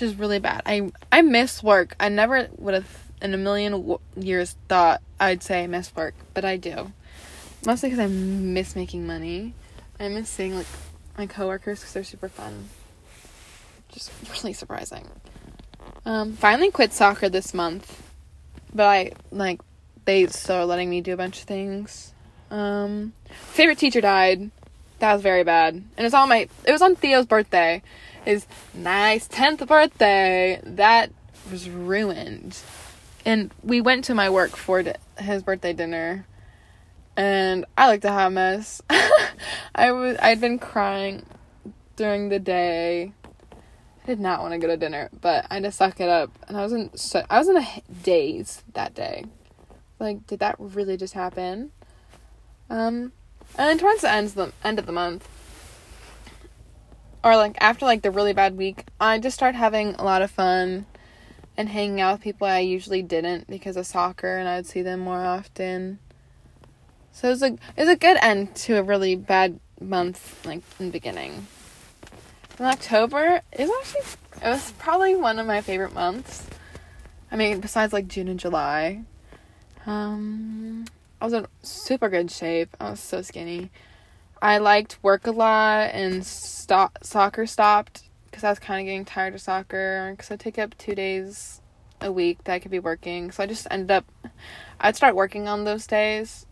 which 0.00 0.10
is 0.10 0.18
really 0.18 0.38
bad. 0.38 0.62
I 0.64 0.90
I 1.12 1.22
miss 1.22 1.62
work. 1.62 1.94
I 2.00 2.08
never 2.08 2.48
would 2.56 2.74
have 2.74 3.04
in 3.20 3.34
a 3.34 3.36
million 3.36 3.72
w- 3.72 3.98
years 4.16 4.56
thought 4.68 5.02
I'd 5.18 5.42
say 5.42 5.64
I 5.64 5.66
miss 5.66 5.94
work, 5.94 6.14
but 6.32 6.44
I 6.44 6.56
do. 6.56 6.92
Mostly 7.66 7.90
because 7.90 8.02
I 8.02 8.06
miss 8.06 8.74
making 8.74 9.06
money. 9.06 9.54
I 9.98 10.08
miss 10.08 10.30
seeing 10.30 10.54
like 10.54 10.66
my 11.18 11.26
coworkers 11.26 11.80
because 11.80 11.92
they're 11.92 12.04
super 12.04 12.30
fun. 12.30 12.70
Just 13.92 14.10
really 14.32 14.54
surprising. 14.54 15.06
Um, 16.06 16.32
finally 16.32 16.70
quit 16.70 16.94
soccer 16.94 17.28
this 17.28 17.52
month, 17.52 18.02
but 18.74 18.86
I 18.86 19.12
like 19.30 19.60
they 20.06 20.26
still 20.28 20.56
are 20.56 20.64
letting 20.64 20.88
me 20.88 21.02
do 21.02 21.12
a 21.12 21.16
bunch 21.18 21.40
of 21.40 21.44
things. 21.44 22.14
Um, 22.50 23.12
favorite 23.52 23.78
teacher 23.78 24.00
died. 24.00 24.50
That 25.00 25.14
was 25.14 25.22
very 25.22 25.44
bad, 25.44 25.74
and 25.74 25.98
it 25.98 26.02
was 26.02 26.14
on 26.14 26.28
my 26.30 26.48
it 26.64 26.72
was 26.72 26.82
on 26.82 26.96
Theo's 26.96 27.26
birthday, 27.26 27.82
his 28.24 28.46
nice 28.74 29.28
10th 29.28 29.66
birthday. 29.66 30.60
That 30.62 31.10
was 31.50 31.68
ruined. 31.68 32.58
And 33.24 33.52
we 33.62 33.80
went 33.80 34.04
to 34.06 34.14
my 34.14 34.30
work 34.30 34.56
for 34.56 34.82
his 35.18 35.42
birthday 35.42 35.72
dinner. 35.72 36.26
And 37.16 37.66
I 37.76 37.90
looked 37.90 38.04
a 38.04 38.12
hot 38.12 38.32
mess. 38.32 38.80
I 39.74 39.92
was 39.92 40.16
I'd 40.20 40.40
been 40.40 40.58
crying 40.58 41.26
during 41.96 42.28
the 42.28 42.38
day. 42.38 43.12
I 43.52 44.06
did 44.06 44.20
not 44.20 44.40
want 44.40 44.52
to 44.52 44.58
go 44.58 44.68
to 44.68 44.76
dinner, 44.76 45.10
but 45.20 45.46
I 45.50 45.54
had 45.54 45.64
to 45.64 45.72
suck 45.72 46.00
it 46.00 46.08
up. 46.08 46.30
And 46.48 46.56
I 46.56 46.62
was 46.62 46.72
in 46.72 46.96
so 46.96 47.24
I 47.28 47.38
was 47.38 47.48
in 47.48 47.58
a 47.58 47.82
daze 48.02 48.62
that 48.72 48.94
day. 48.94 49.24
Like, 49.98 50.26
did 50.26 50.38
that 50.38 50.56
really 50.58 50.96
just 50.96 51.12
happen? 51.12 51.72
Um, 52.70 53.12
and 53.58 53.78
towards 53.78 54.00
the 54.00 54.10
end 54.10 54.28
of 54.28 54.34
the 54.34 54.52
end 54.64 54.78
of 54.78 54.86
the 54.86 54.92
month, 54.92 55.28
or 57.22 57.36
like 57.36 57.56
after 57.60 57.84
like 57.84 58.02
the 58.02 58.10
really 58.10 58.32
bad 58.32 58.56
week, 58.56 58.86
I 59.00 59.18
just 59.18 59.36
started 59.36 59.58
having 59.58 59.94
a 59.94 60.04
lot 60.04 60.22
of 60.22 60.30
fun 60.30 60.86
and 61.56 61.68
hanging 61.68 62.00
out 62.00 62.14
with 62.14 62.22
people 62.22 62.46
I 62.46 62.60
usually 62.60 63.02
didn't 63.02 63.46
because 63.48 63.76
of 63.76 63.86
soccer 63.86 64.38
and 64.38 64.48
I'd 64.48 64.66
see 64.66 64.82
them 64.82 65.00
more 65.00 65.22
often. 65.22 65.98
So 67.12 67.28
it 67.28 67.32
was 67.32 67.42
a 67.42 67.46
it 67.46 67.78
was 67.78 67.88
a 67.88 67.96
good 67.96 68.16
end 68.22 68.54
to 68.56 68.78
a 68.78 68.82
really 68.82 69.16
bad 69.16 69.60
month 69.80 70.44
like 70.46 70.62
in 70.78 70.86
the 70.86 70.92
beginning. 70.92 71.46
In 72.58 72.64
October 72.64 73.42
is 73.52 73.70
actually 73.80 74.00
it 74.42 74.48
was 74.48 74.72
probably 74.78 75.16
one 75.16 75.38
of 75.38 75.46
my 75.46 75.60
favorite 75.60 75.92
months. 75.92 76.46
I 77.30 77.36
mean, 77.36 77.60
besides 77.60 77.92
like 77.92 78.08
June 78.08 78.28
and 78.28 78.40
July. 78.40 79.02
Um, 79.86 80.84
I 81.20 81.24
was 81.24 81.32
in 81.32 81.46
super 81.62 82.08
good 82.08 82.30
shape. 82.30 82.76
I 82.80 82.90
was 82.90 83.00
so 83.00 83.22
skinny. 83.22 83.70
I 84.42 84.58
liked 84.58 84.98
work 85.02 85.26
a 85.26 85.32
lot, 85.32 85.90
and 85.92 86.24
stop 86.24 86.98
soccer 87.02 87.46
stopped 87.46 88.04
because 88.30 88.44
I 88.44 88.50
was 88.50 88.58
kind 88.58 88.80
of 88.80 88.86
getting 88.86 89.04
tired 89.04 89.34
of 89.34 89.40
soccer. 89.40 90.12
Because 90.12 90.30
I 90.30 90.36
take 90.36 90.58
up 90.58 90.76
two 90.78 90.94
days 90.94 91.60
a 92.00 92.10
week 92.10 92.44
that 92.44 92.54
I 92.54 92.58
could 92.58 92.70
be 92.70 92.78
working, 92.78 93.30
so 93.30 93.42
I 93.42 93.46
just 93.46 93.66
ended 93.70 93.90
up. 93.90 94.06
I'd 94.80 94.96
start 94.96 95.14
working 95.14 95.46
on 95.48 95.64
those 95.64 95.86
days, 95.86 96.46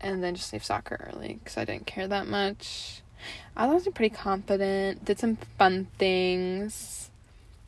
and 0.00 0.22
then 0.22 0.34
just 0.34 0.52
leave 0.52 0.64
soccer 0.64 1.10
early 1.12 1.34
because 1.34 1.56
I 1.56 1.64
didn't 1.64 1.86
care 1.86 2.08
that 2.08 2.26
much. 2.26 3.02
I 3.56 3.66
was 3.66 3.86
pretty 3.94 4.14
confident. 4.14 5.04
Did 5.04 5.18
some 5.18 5.36
fun 5.58 5.88
things. 5.98 7.10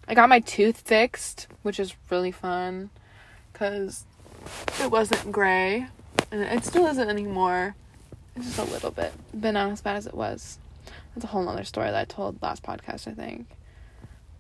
I 0.09 0.15
got 0.15 0.29
my 0.29 0.41
tooth 0.41 0.81
fixed, 0.81 1.47
which 1.63 1.79
is 1.79 1.95
really 2.11 2.33
fun 2.33 2.91
because 3.53 4.05
it 4.81 4.91
wasn't 4.91 5.31
gray, 5.31 5.87
and 6.33 6.43
it 6.43 6.65
still 6.65 6.87
isn't 6.87 7.09
anymore. 7.09 7.77
Just 8.37 8.59
a 8.59 8.65
little 8.65 8.91
bit, 8.91 9.13
but 9.35 9.53
not 9.53 9.71
as 9.71 9.81
bad 9.81 9.97
as 9.97 10.07
it 10.07 10.15
was. 10.15 10.59
That's 11.15 11.25
a 11.25 11.29
whole 11.29 11.49
other 11.49 11.65
story 11.65 11.91
that 11.91 12.01
I 12.01 12.05
told 12.05 12.41
last 12.43 12.63
podcast, 12.63 13.07
I 13.07 13.13
think. 13.13 13.47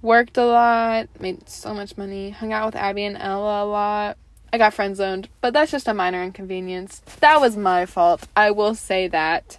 Worked 0.00 0.36
a 0.36 0.44
lot, 0.46 1.08
made 1.20 1.48
so 1.48 1.74
much 1.74 1.96
money, 1.96 2.30
hung 2.30 2.52
out 2.52 2.66
with 2.66 2.76
Abby 2.76 3.04
and 3.04 3.16
Ella 3.16 3.64
a 3.64 3.66
lot. 3.66 4.16
I 4.52 4.58
got 4.58 4.74
friend 4.74 4.96
zoned, 4.96 5.28
but 5.40 5.52
that's 5.52 5.70
just 5.70 5.88
a 5.88 5.94
minor 5.94 6.22
inconvenience. 6.22 7.00
That 7.20 7.40
was 7.40 7.56
my 7.56 7.86
fault. 7.86 8.26
I 8.36 8.50
will 8.50 8.74
say 8.74 9.08
that. 9.08 9.58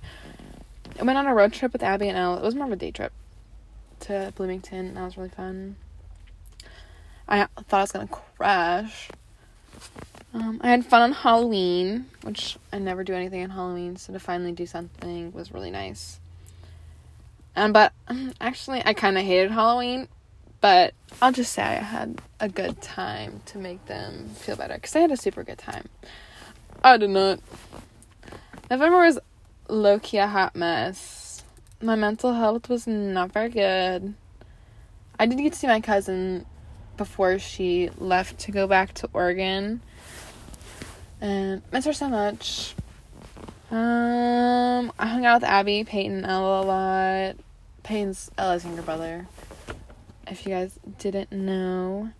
I 1.00 1.04
went 1.04 1.18
on 1.18 1.26
a 1.26 1.34
road 1.34 1.54
trip 1.54 1.74
with 1.74 1.82
Abby 1.82 2.10
and 2.10 2.18
Ella. 2.18 2.38
It 2.38 2.44
was 2.44 2.56
more 2.56 2.68
of 2.68 2.72
a 2.72 2.76
day 2.76 2.92
trip 2.92 3.12
to 4.02 4.34
Bloomington. 4.36 4.94
That 4.96 5.04
was 5.04 5.18
really 5.18 5.30
fun. 5.30 5.78
I 7.28 7.48
thought 7.68 7.78
I 7.78 7.82
was 7.82 7.92
gonna 7.92 8.08
crash. 8.08 9.10
Um, 10.34 10.60
I 10.64 10.72
had 10.72 10.84
fun 10.84 11.04
on 11.04 11.12
Halloween, 11.12 12.08
which 12.24 12.58
I 12.72 12.80
never 12.80 13.04
do 13.04 13.14
anything 13.14 13.44
on 13.44 13.52
Halloween, 13.52 13.98
so 13.98 14.14
to 14.14 14.20
finally 14.20 14.52
do 14.52 14.66
something 14.66 15.32
was 15.32 15.52
really 15.52 15.70
nice. 15.70 16.20
Um, 17.56 17.72
but 17.72 17.94
actually, 18.42 18.82
I 18.84 18.94
kind 18.94 19.18
of 19.18 19.24
hated 19.24 19.52
Halloween, 19.52 20.08
but 20.60 20.96
I'll 21.22 21.32
just 21.32 21.54
say 21.54 21.62
I 21.62 21.76
had 21.76 22.20
a 22.40 22.50
good 22.50 22.82
time 22.82 23.42
to 23.48 23.60
make 23.60 23.86
them 23.86 24.30
feel 24.30 24.56
better 24.56 24.74
because 24.74 24.96
I 24.96 25.02
had 25.02 25.12
a 25.12 25.18
super 25.18 25.44
good 25.44 25.60
time. 25.60 25.88
I 26.84 26.98
did 26.98 27.12
not. 27.12 27.40
November 28.72 29.06
was 29.06 29.20
low 29.70 30.00
key 30.00 30.18
a 30.18 30.26
hot 30.28 30.56
mess. 30.56 31.44
My 31.80 31.96
mental 31.96 32.34
health 32.34 32.70
was 32.70 32.88
not 32.88 33.32
very 33.32 33.50
good. 33.50 34.16
I 35.20 35.28
did 35.28 35.38
get 35.38 35.54
to 35.54 35.60
see 35.60 35.68
my 35.68 35.80
cousin 35.80 36.48
before 36.98 37.38
she 37.38 37.90
left 37.98 38.40
to 38.40 38.52
go 38.52 38.68
back 38.68 38.94
to 38.96 39.10
Oregon. 39.14 39.82
And 41.24 41.62
miss 41.72 41.86
her 41.86 41.94
so 41.94 42.10
much. 42.10 42.76
Um, 43.72 44.92
I 45.00 45.08
hung 45.08 45.26
out 45.26 45.42
with 45.42 45.50
Abby, 45.50 45.86
Peyton, 45.86 46.26
Ella 46.26 46.62
a 46.62 46.66
lot. 46.66 47.36
Peyton's 47.82 48.30
Ella's 48.38 48.66
younger 48.66 48.82
brother. 48.82 49.26
If 50.28 50.46
you 50.46 50.52
guys 50.52 50.78
didn't 51.00 51.32
know. 51.32 52.12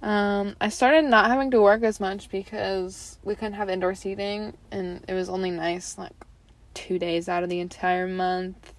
Um, 0.00 0.56
I 0.58 0.70
started 0.70 1.04
not 1.04 1.26
having 1.26 1.50
to 1.50 1.60
work 1.60 1.82
as 1.82 2.00
much 2.00 2.30
because 2.30 3.18
we 3.22 3.34
couldn't 3.34 3.52
have 3.52 3.68
indoor 3.68 3.94
seating 3.94 4.56
and 4.70 5.04
it 5.06 5.12
was 5.12 5.28
only 5.28 5.50
nice 5.50 5.98
like 5.98 6.14
two 6.72 6.98
days 6.98 7.28
out 7.28 7.42
of 7.42 7.50
the 7.50 7.60
entire 7.60 8.08
month. 8.08 8.72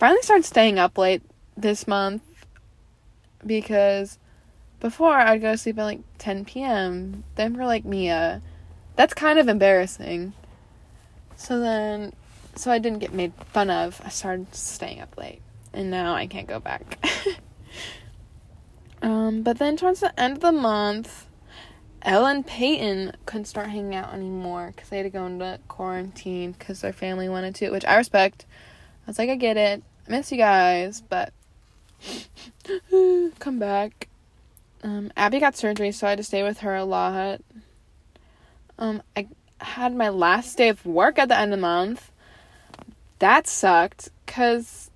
Finally 0.00 0.22
started 0.22 0.44
staying 0.44 0.80
up 0.80 0.98
late 0.98 1.22
this 1.56 1.86
month 1.86 2.22
because 3.46 4.18
before 4.80 5.14
I'd 5.14 5.40
go 5.40 5.52
to 5.52 5.58
sleep 5.58 5.78
at 5.78 5.84
like 5.84 6.00
10 6.18 6.44
p.m. 6.44 7.24
Then 7.36 7.54
for 7.54 7.64
like 7.64 7.84
Mia, 7.84 8.42
that's 8.98 9.14
kind 9.14 9.38
of 9.38 9.46
embarrassing. 9.46 10.32
So 11.36 11.60
then, 11.60 12.12
so 12.56 12.72
I 12.72 12.80
didn't 12.80 12.98
get 12.98 13.12
made 13.12 13.32
fun 13.52 13.70
of. 13.70 14.02
I 14.04 14.08
started 14.08 14.52
staying 14.52 15.00
up 15.00 15.16
late, 15.16 15.40
and 15.72 15.88
now 15.88 16.14
I 16.14 16.26
can't 16.26 16.48
go 16.48 16.58
back. 16.58 16.98
um, 19.02 19.42
but 19.44 19.60
then 19.60 19.76
towards 19.76 20.00
the 20.00 20.18
end 20.18 20.32
of 20.32 20.40
the 20.40 20.50
month, 20.50 21.28
Ella 22.02 22.30
and 22.30 22.44
Peyton 22.44 23.12
couldn't 23.24 23.44
start 23.44 23.68
hanging 23.68 23.94
out 23.94 24.12
anymore 24.12 24.72
because 24.74 24.88
they 24.88 24.96
had 24.96 25.04
to 25.04 25.10
go 25.10 25.26
into 25.26 25.60
quarantine 25.68 26.50
because 26.58 26.80
their 26.80 26.92
family 26.92 27.28
wanted 27.28 27.54
to, 27.54 27.70
which 27.70 27.84
I 27.84 27.96
respect. 27.96 28.46
I 29.06 29.10
was 29.10 29.18
like, 29.20 29.30
I 29.30 29.36
get 29.36 29.56
it. 29.56 29.84
I 30.08 30.10
miss 30.10 30.32
you 30.32 30.38
guys, 30.38 31.02
but 31.02 31.32
come 33.38 33.60
back. 33.60 34.08
Um, 34.82 35.12
Abby 35.16 35.38
got 35.38 35.56
surgery, 35.56 35.92
so 35.92 36.08
I 36.08 36.10
had 36.10 36.18
to 36.18 36.24
stay 36.24 36.42
with 36.42 36.58
her 36.58 36.74
a 36.74 36.84
lot. 36.84 37.42
Um, 38.78 39.02
I 39.16 39.28
had 39.60 39.94
my 39.94 40.08
last 40.08 40.56
day 40.56 40.68
of 40.68 40.84
work 40.86 41.18
at 41.18 41.28
the 41.28 41.38
end 41.38 41.52
of 41.52 41.58
the 41.58 41.62
month. 41.62 42.10
That 43.18 43.46
sucked 43.48 44.10
because 44.24 44.90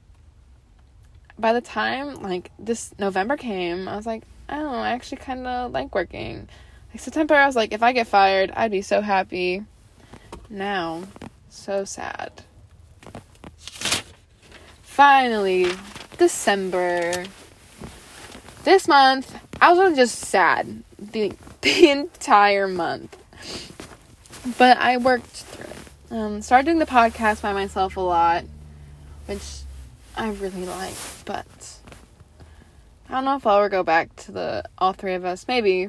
by 1.39 1.53
the 1.53 1.61
time 1.61 2.23
like 2.23 2.51
this 2.59 2.95
November 2.99 3.37
came, 3.37 3.89
I 3.89 3.97
was 3.97 4.07
like, 4.07 4.23
oh, 4.49 4.75
I 4.75 4.91
actually 4.91 5.19
kind 5.19 5.47
of 5.47 5.73
like 5.73 5.95
working. 5.95 6.49
Like 6.93 7.01
September, 7.01 7.35
I 7.35 7.47
was 7.47 7.57
like, 7.57 7.73
if 7.73 7.83
I 7.83 7.93
get 7.93 8.07
fired, 8.07 8.53
I'd 8.55 8.71
be 8.71 8.83
so 8.83 9.01
happy. 9.01 9.65
Now, 10.49 11.03
so 11.49 11.85
sad. 11.85 12.43
Finally, 14.83 15.73
December. 16.19 17.25
This 18.63 18.87
month, 18.87 19.35
I 19.61 19.73
was 19.73 19.97
just 19.97 20.19
sad 20.19 20.85
the 20.99 21.33
the 21.63 21.91
entire 21.91 22.69
month. 22.69 23.17
But 24.59 24.79
I 24.79 24.97
worked 24.97 25.27
through 25.27 25.67
it. 25.67 26.15
Um, 26.15 26.43
started 26.43 26.67
doing 26.67 26.79
the 26.79 26.87
podcast 26.87 27.43
by 27.43 27.53
myself 27.53 27.97
a 27.97 28.01
lot, 28.01 28.45
which 29.27 29.61
I 30.17 30.31
really 30.31 30.67
like, 30.67 30.95
but 31.25 31.79
I 33.09 33.15
don't 33.15 33.25
know 33.25 33.37
if 33.37 33.47
I'll 33.47 33.59
ever 33.59 33.69
go 33.69 33.83
back 33.83 34.15
to 34.17 34.33
the 34.33 34.65
all 34.79 34.93
three 34.93 35.15
of 35.15 35.25
us. 35.25 35.47
Maybe 35.49 35.89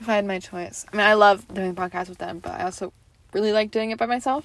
if 0.00 0.08
I 0.08 0.16
had 0.16 0.26
my 0.26 0.38
choice. 0.38 0.84
I 0.92 0.96
mean, 0.96 1.06
I 1.06 1.14
love 1.14 1.46
doing 1.52 1.74
podcasts 1.74 2.08
with 2.08 2.18
them, 2.18 2.40
but 2.40 2.52
I 2.52 2.64
also 2.64 2.92
really 3.32 3.52
like 3.52 3.70
doing 3.70 3.90
it 3.90 3.98
by 3.98 4.06
myself. 4.06 4.44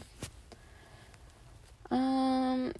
Um, 1.92 2.74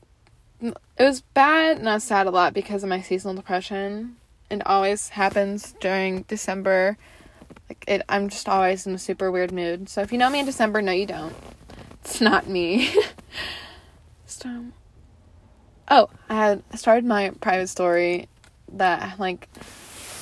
it 0.62 0.76
was 1.00 1.22
bad 1.22 1.78
and 1.78 1.90
I 1.90 1.96
was 1.96 2.04
sad 2.04 2.28
a 2.28 2.32
lot 2.32 2.54
because 2.54 2.84
of 2.84 2.90
my 2.90 3.02
seasonal 3.02 3.36
depression. 3.36 4.18
It 4.50 4.66
always 4.66 5.10
happens 5.10 5.76
during 5.80 6.24
December. 6.24 6.98
Like 7.70 7.84
it, 7.88 8.02
I'm 8.10 8.30
just 8.30 8.50
always 8.50 8.86
in 8.86 8.96
a 8.96 9.00
super 9.00 9.32
weird 9.32 9.52
mood. 9.52 9.90
So 9.90 10.02
if 10.02 10.12
you 10.12 10.18
know 10.18 10.30
me 10.30 10.40
in 10.40 10.46
December, 10.46 10.82
no, 10.82 10.92
you 10.92 11.06
don't. 11.06 11.36
It's 12.04 12.20
not 12.20 12.48
me. 12.48 12.94
oh, 15.90 16.10
I 16.30 16.36
had 16.36 16.64
started 16.76 17.06
my 17.06 17.32
private 17.42 17.68
story 17.68 18.28
that 18.72 19.20
like 19.20 19.48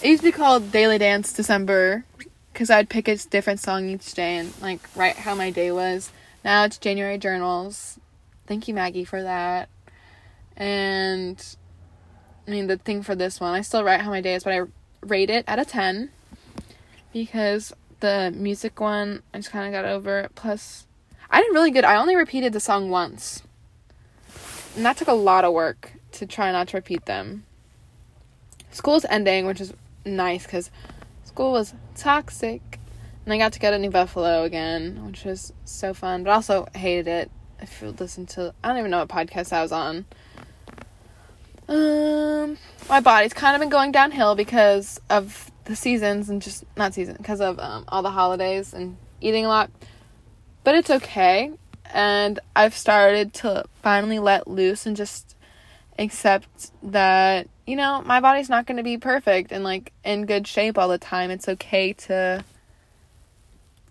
it 0.02 0.10
used 0.10 0.22
to 0.22 0.28
be 0.28 0.32
called 0.32 0.72
Daily 0.72 0.98
Dance 0.98 1.34
December 1.34 2.06
because 2.52 2.70
I'd 2.70 2.90
pick 2.90 3.08
a 3.08 3.16
different 3.16 3.60
song 3.60 3.90
each 3.90 4.14
day 4.14 4.38
and 4.38 4.54
like 4.62 4.80
write 4.96 5.16
how 5.16 5.36
my 5.36 5.50
day 5.52 5.72
was. 5.72 6.12
Now 6.44 6.66
it's 6.66 6.78
January 6.78 7.18
journals. 7.18 8.00
Thank 8.48 8.68
you, 8.68 8.74
Maggie, 8.74 9.06
for 9.06 9.22
that. 9.22 9.70
And 10.58 11.44
I 12.48 12.52
mean, 12.52 12.68
the 12.68 12.78
thing 12.78 13.04
for 13.04 13.16
this 13.16 13.40
one, 13.40 13.54
I 13.54 13.62
still 13.62 13.84
write 13.84 14.02
how 14.02 14.10
my 14.10 14.22
day 14.22 14.36
is, 14.36 14.44
but 14.44 14.54
I 14.54 14.62
rate 15.02 15.30
it 15.30 15.46
at 15.48 15.60
a 15.60 15.66
10 15.66 16.10
because 17.14 17.74
the 18.00 18.34
music 18.36 18.80
one, 18.80 19.24
I 19.34 19.38
just 19.38 19.52
kind 19.52 19.68
of 19.68 19.72
got 19.72 19.90
over. 19.90 20.22
It. 20.22 20.36
Plus, 20.36 20.88
I 21.30 21.42
did 21.42 21.54
really 21.54 21.72
good. 21.72 21.86
I 21.86 21.96
only 21.96 22.16
repeated 22.16 22.54
the 22.54 22.60
song 22.60 22.90
once. 22.90 23.44
And 24.76 24.86
that 24.86 24.98
took 24.98 25.08
a 25.08 25.14
lot 25.14 25.46
of 25.46 25.54
work 25.54 25.94
to 26.14 26.26
try 26.26 26.52
not 26.52 26.70
to 26.70 26.78
repeat 26.78 27.06
them. 27.06 27.46
School's 28.72 29.06
ending, 29.06 29.46
which 29.46 29.62
is 29.62 29.74
nice 30.06 30.44
because 30.44 30.72
school 31.24 31.52
was 31.52 31.74
toxic. 31.96 32.80
And 33.26 33.34
I 33.34 33.38
got 33.38 33.54
to 33.54 33.60
go 33.60 33.70
to 33.70 33.78
New 33.78 33.92
Buffalo 33.92 34.44
again, 34.44 35.06
which 35.06 35.24
was 35.26 35.54
so 35.66 35.94
fun, 35.94 36.24
but 36.24 36.32
also 36.32 36.68
hated 36.74 37.08
it. 37.08 37.32
If 37.60 37.82
you 37.82 37.90
listen 37.90 38.26
to, 38.28 38.54
I 38.64 38.70
don't 38.70 38.80
even 38.80 38.90
know 38.90 39.00
what 39.00 39.10
podcast 39.10 39.54
I 39.54 39.62
was 39.62 39.72
on. 39.72 40.06
Um, 41.68 42.58
my 42.90 43.00
body's 43.00 43.34
kind 43.34 43.56
of 43.56 43.60
been 43.62 43.70
going 43.70 43.92
downhill 43.92 44.36
because 44.36 45.00
of 45.10 45.52
the 45.66 45.76
seasons 45.76 46.30
and 46.30 46.42
just 46.42 46.64
not 46.76 46.94
season 46.94 47.16
because 47.18 47.42
of 47.42 47.60
um, 47.60 47.86
all 47.88 48.02
the 48.02 48.12
holidays 48.12 48.74
and 48.74 48.98
eating 49.20 49.46
a 49.46 49.50
lot. 49.50 49.70
But 50.64 50.76
it's 50.76 50.90
okay, 50.90 51.52
and 51.94 52.40
I've 52.56 52.76
started 52.76 53.34
to 53.36 53.66
finally 53.82 54.20
let 54.20 54.48
loose 54.48 54.86
and 54.86 54.96
just 54.96 55.36
accept 56.00 56.72
that 56.82 57.48
you 57.68 57.76
know 57.76 58.02
my 58.06 58.20
body's 58.20 58.50
not 58.50 58.66
going 58.66 58.78
to 58.78 58.84
be 58.84 58.98
perfect 58.98 59.52
and 59.52 59.64
like 59.64 59.92
in 60.04 60.26
good 60.26 60.48
shape 60.48 60.78
all 60.78 60.88
the 60.88 60.98
time. 60.98 61.32
It's 61.32 61.50
okay 61.50 61.94
to 61.94 62.44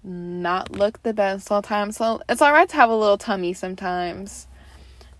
not 0.02 0.72
look 0.72 1.02
the 1.02 1.12
best 1.12 1.50
all 1.50 1.60
the 1.60 1.68
time. 1.68 1.92
So 1.92 2.22
it's 2.28 2.42
alright 2.42 2.68
to 2.70 2.76
have 2.76 2.90
a 2.90 2.96
little 2.96 3.18
tummy 3.18 3.52
sometimes. 3.52 4.46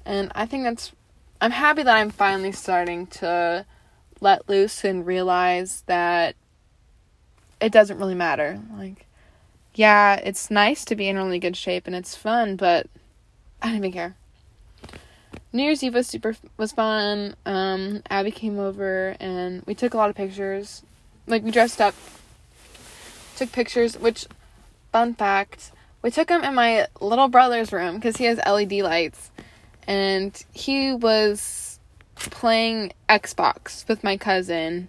And 0.04 0.32
I 0.34 0.46
think 0.46 0.64
that's 0.64 0.92
I'm 1.40 1.50
happy 1.50 1.82
that 1.82 1.96
I'm 1.96 2.10
finally 2.10 2.52
starting 2.52 3.06
to 3.06 3.64
let 4.20 4.48
loose 4.48 4.84
and 4.84 5.06
realize 5.06 5.82
that 5.86 6.36
it 7.60 7.72
doesn't 7.72 7.98
really 7.98 8.14
matter. 8.14 8.60
Like, 8.76 9.06
yeah, 9.74 10.16
it's 10.16 10.50
nice 10.50 10.84
to 10.86 10.96
be 10.96 11.08
in 11.08 11.16
really 11.16 11.38
good 11.38 11.56
shape 11.56 11.86
and 11.86 11.94
it's 11.94 12.16
fun, 12.16 12.56
but 12.56 12.86
I 13.62 13.68
don't 13.68 13.76
even 13.76 13.92
care. 13.92 14.16
New 15.52 15.64
Year's 15.64 15.82
Eve 15.82 15.94
was 15.94 16.06
super 16.06 16.36
was 16.56 16.72
fun. 16.72 17.34
Um, 17.44 18.02
Abby 18.08 18.30
came 18.30 18.58
over 18.58 19.16
and 19.18 19.62
we 19.66 19.74
took 19.74 19.94
a 19.94 19.96
lot 19.96 20.10
of 20.10 20.16
pictures. 20.16 20.82
Like 21.26 21.42
we 21.42 21.50
dressed 21.50 21.80
up, 21.80 21.94
took 23.36 23.50
pictures. 23.50 23.98
Which, 23.98 24.26
fun 24.92 25.14
fact, 25.14 25.72
we 26.02 26.10
took 26.10 26.28
them 26.28 26.44
in 26.44 26.54
my 26.54 26.86
little 27.00 27.28
brother's 27.28 27.72
room 27.72 27.96
because 27.96 28.16
he 28.16 28.24
has 28.24 28.38
LED 28.38 28.72
lights, 28.74 29.30
and 29.86 30.40
he 30.52 30.92
was 30.92 31.80
playing 32.14 32.92
Xbox 33.08 33.86
with 33.88 34.04
my 34.04 34.16
cousin, 34.16 34.88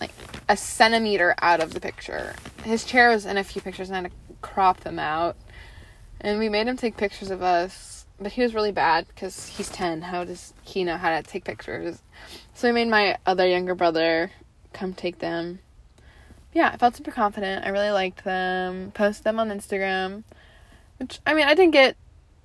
like 0.00 0.12
a 0.48 0.56
centimeter 0.56 1.34
out 1.40 1.60
of 1.60 1.74
the 1.74 1.80
picture. 1.80 2.34
His 2.64 2.84
chair 2.84 3.10
was 3.10 3.26
in 3.26 3.36
a 3.36 3.44
few 3.44 3.62
pictures, 3.62 3.88
and 3.88 3.96
I 3.96 4.02
had 4.02 4.10
to 4.10 4.16
crop 4.40 4.80
them 4.80 4.98
out. 4.98 5.36
And 6.20 6.38
we 6.38 6.48
made 6.48 6.66
him 6.66 6.76
take 6.76 6.96
pictures 6.96 7.30
of 7.30 7.42
us, 7.42 8.06
but 8.20 8.32
he 8.32 8.42
was 8.42 8.54
really 8.54 8.72
bad 8.72 9.06
because 9.08 9.48
he's 9.48 9.68
10. 9.68 10.02
How 10.02 10.24
does 10.24 10.52
he 10.62 10.84
know 10.84 10.96
how 10.96 11.10
to 11.10 11.22
take 11.22 11.44
pictures? 11.44 12.02
So 12.54 12.68
I 12.68 12.72
made 12.72 12.88
my 12.88 13.18
other 13.24 13.46
younger 13.46 13.74
brother 13.74 14.32
come 14.72 14.94
take 14.94 15.18
them. 15.20 15.60
Yeah, 16.52 16.70
I 16.72 16.76
felt 16.76 16.96
super 16.96 17.10
confident. 17.10 17.64
I 17.64 17.68
really 17.68 17.90
liked 17.90 18.24
them. 18.24 18.90
Posted 18.92 19.24
them 19.24 19.38
on 19.38 19.50
Instagram, 19.50 20.24
which 20.98 21.20
I 21.26 21.34
mean, 21.34 21.46
I 21.46 21.54
didn't 21.54 21.72
get 21.72 21.96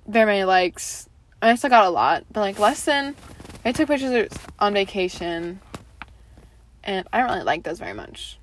very 0.06 0.26
many 0.26 0.44
likes. 0.44 1.08
I 1.42 1.54
still 1.56 1.70
got 1.70 1.86
a 1.86 1.90
lot, 1.90 2.24
but 2.32 2.40
like 2.40 2.58
less 2.58 2.84
than. 2.84 3.16
I 3.64 3.72
took 3.72 3.88
pictures 3.88 4.28
on 4.58 4.74
vacation, 4.74 5.60
and 6.84 7.06
I 7.12 7.18
don't 7.18 7.30
really 7.30 7.42
like 7.42 7.64
those 7.64 7.78
very 7.78 7.94
much, 7.94 8.38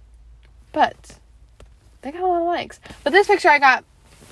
but 0.72 1.18
they 2.02 2.12
got 2.12 2.22
a 2.22 2.28
lot 2.28 2.42
of 2.42 2.48
likes. 2.48 2.80
But 3.04 3.14
this 3.14 3.28
picture, 3.28 3.50
I 3.50 3.60
got 3.60 3.86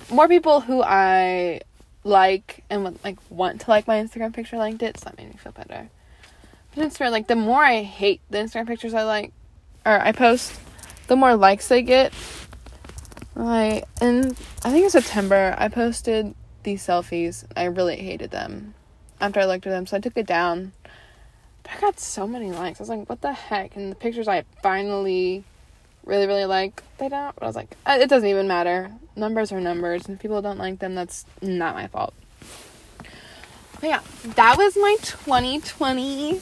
more 0.10 0.28
people 0.28 0.62
who 0.62 0.82
I 0.84 1.62
like 2.04 2.63
and 2.69 2.84
would, 2.84 3.04
like 3.04 3.17
want 3.30 3.62
to 3.62 3.69
like 3.69 3.88
my 3.88 4.02
Instagram 4.02 4.34
picture 4.34 4.58
liked 4.58 4.82
it, 4.82 5.00
so 5.00 5.06
that 5.06 5.17
made 5.17 5.30
me 5.30 5.38
feel 5.38 5.52
better. 5.52 5.89
But 6.76 6.86
it's 6.86 7.00
weird, 7.00 7.12
like 7.12 7.28
the 7.28 7.36
more 7.36 7.63
I 7.63 7.84
hate 7.84 8.22
the 8.30 8.39
Instagram 8.39 8.67
pictures 8.67 8.93
I 8.93 9.04
like 9.04 9.32
or 9.86 10.00
I 10.00 10.12
post, 10.12 10.60
the 11.08 11.15
more 11.15 11.36
likes 11.36 11.72
I 11.72 11.82
get. 11.82 12.13
Like 13.36 13.86
and 14.02 14.38
I 14.63 14.72
think 14.72 14.86
in 14.86 14.89
September 14.89 15.56
I 15.58 15.67
posted 15.67 16.34
these 16.63 16.86
selfies. 16.86 17.45
I 17.56 17.65
really 17.65 17.98
hated 17.98 18.32
them 18.32 18.74
after 19.22 19.39
I 19.39 19.45
looked 19.45 19.67
at 19.67 19.72
them, 19.72 19.86
so 19.86 19.98
I 19.98 20.00
took 20.00 20.17
it 20.17 20.26
down. 20.26 20.74
I 21.71 21.79
got 21.79 21.99
so 21.99 22.27
many 22.27 22.51
likes. 22.51 22.79
I 22.79 22.84
was 22.84 22.89
like, 22.89 23.08
what 23.08 23.21
the 23.21 23.34
heck? 23.34 23.75
And 23.75 23.91
the 23.91 23.95
pictures 23.95 24.27
I 24.27 24.43
finally 24.63 25.43
really, 26.05 26.27
really 26.27 26.45
like, 26.45 26.84
they 26.97 27.10
don't. 27.10 27.36
But 27.36 27.43
I 27.43 27.47
was 27.47 27.55
like, 27.55 27.75
uh, 27.86 27.97
it 28.01 28.10
doesn't 28.10 28.27
even 28.27 28.47
matter. 28.47 28.91
Numbers 29.15 29.51
are 29.51 29.62
numbers, 29.62 30.05
and 30.05 30.15
if 30.15 30.21
people 30.21 30.41
don't 30.41 30.58
like 30.58 30.79
them, 30.79 30.95
that's 30.95 31.25
not 31.41 31.75
my 31.75 31.88
fault. 31.88 32.13
But 33.79 33.89
yeah, 33.89 34.01
that 34.36 34.58
was 34.58 34.75
my 34.75 34.97
2020 35.01 36.41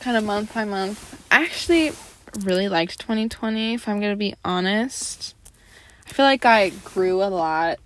kind 0.00 0.16
of 0.16 0.24
month 0.24 0.52
by 0.54 0.64
month. 0.64 1.22
I 1.30 1.42
actually 1.42 1.92
really 2.40 2.68
liked 2.68 2.98
2020, 3.00 3.74
if 3.74 3.88
I'm 3.88 4.00
gonna 4.00 4.16
be 4.16 4.34
honest. 4.44 5.34
I 6.06 6.12
feel 6.12 6.26
like 6.26 6.44
I 6.44 6.70
grew 6.70 7.22
a 7.22 7.30
lot 7.30 7.78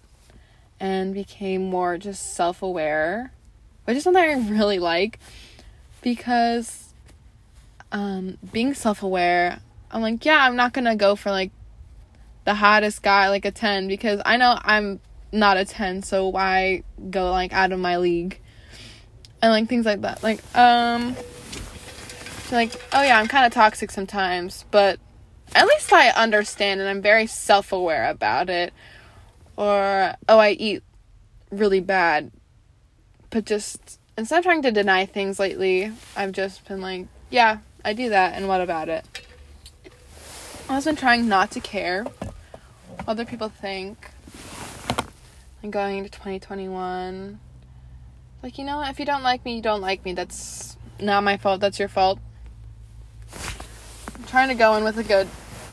and 0.81 1.15
became 1.15 1.69
more 1.69 1.99
just 1.99 2.35
self 2.35 2.63
aware, 2.63 3.33
which 3.85 3.97
is 3.97 4.03
something 4.03 4.23
I 4.23 4.49
really 4.51 4.79
like 4.79 5.19
because 6.05 6.93
um, 7.91 8.37
being 8.53 8.75
self 8.75 9.03
aware, 9.03 9.59
I'm 9.91 10.03
like, 10.03 10.25
yeah, 10.25 10.45
I'm 10.45 10.55
not 10.55 10.75
gonna 10.75 10.95
go 10.95 11.17
for 11.17 11.31
like 11.31 11.51
the 12.45 12.55
hottest 12.55 13.03
guy, 13.03 13.31
like 13.31 13.47
a 13.47 13.51
10, 13.51 13.89
because 13.89 14.21
I 14.25 14.37
know 14.37 14.59
I'm 14.63 15.01
not 15.33 15.57
a 15.57 15.65
10, 15.65 16.03
so 16.03 16.29
why 16.29 16.85
go 17.11 17.33
like 17.33 17.53
out 17.55 17.73
of 17.73 17.81
my 17.81 17.97
league? 17.97 18.39
And 19.43 19.51
like 19.51 19.67
things 19.67 19.87
like 19.87 20.03
that. 20.03 20.23
Like, 20.23 20.41
um, 20.57 21.17
like, 22.53 22.73
oh 22.93 23.03
yeah, 23.03 23.19
I'm 23.19 23.27
kind 23.27 23.47
of 23.47 23.53
toxic 23.53 23.91
sometimes, 23.91 24.67
but 24.71 25.01
at 25.55 25.67
least 25.67 25.91
I 25.93 26.11
understand 26.11 26.81
and 26.81 26.89
I'm 26.89 27.01
very 27.01 27.27
self 27.27 27.73
aware 27.73 28.11
about 28.11 28.51
it. 28.51 28.75
Or, 29.57 30.15
oh, 30.29 30.39
I 30.39 30.51
eat 30.51 30.83
really 31.51 31.81
bad. 31.81 32.31
But 33.31 33.47
just, 33.47 33.99
instead 34.17 34.39
of 34.39 34.45
trying 34.45 34.63
to 34.63 34.71
deny 34.71 35.07
things 35.07 35.39
lately, 35.39 35.93
I've 36.17 36.33
just 36.33 36.67
been 36.67 36.81
like, 36.81 37.07
yeah, 37.31 37.59
I 37.85 37.93
do 37.93 38.09
that, 38.11 38.35
and 38.35 38.49
what 38.49 38.61
about 38.61 38.89
it? 38.89 39.05
I've 40.69 40.85
been 40.85 40.97
trying 40.97 41.29
not 41.29 41.51
to 41.53 41.61
care 41.61 42.05
what 42.05 42.35
other 43.07 43.25
people 43.25 43.49
think. 43.49 44.11
And 45.63 45.73
going 45.73 45.99
into 45.99 46.11
2021, 46.11 47.39
like, 48.43 48.59
you 48.59 48.65
know? 48.65 48.83
If 48.83 48.99
you 48.99 49.07
don't 49.07 49.23
like 49.23 49.45
me, 49.45 49.57
you 49.57 49.63
don't 49.63 49.81
like 49.81 50.05
me. 50.05 50.13
That's 50.13 50.77
not 51.01 51.25
my 51.25 51.37
fault. 51.37 51.61
That's 51.61 51.79
your 51.79 51.89
fault. 51.89 52.19
I'm 54.15 54.25
trying 54.25 54.49
to 54.49 54.55
go 54.55 54.77
in 54.77 54.85
with 54.85 54.99
a 54.99 55.03
good 55.03 55.29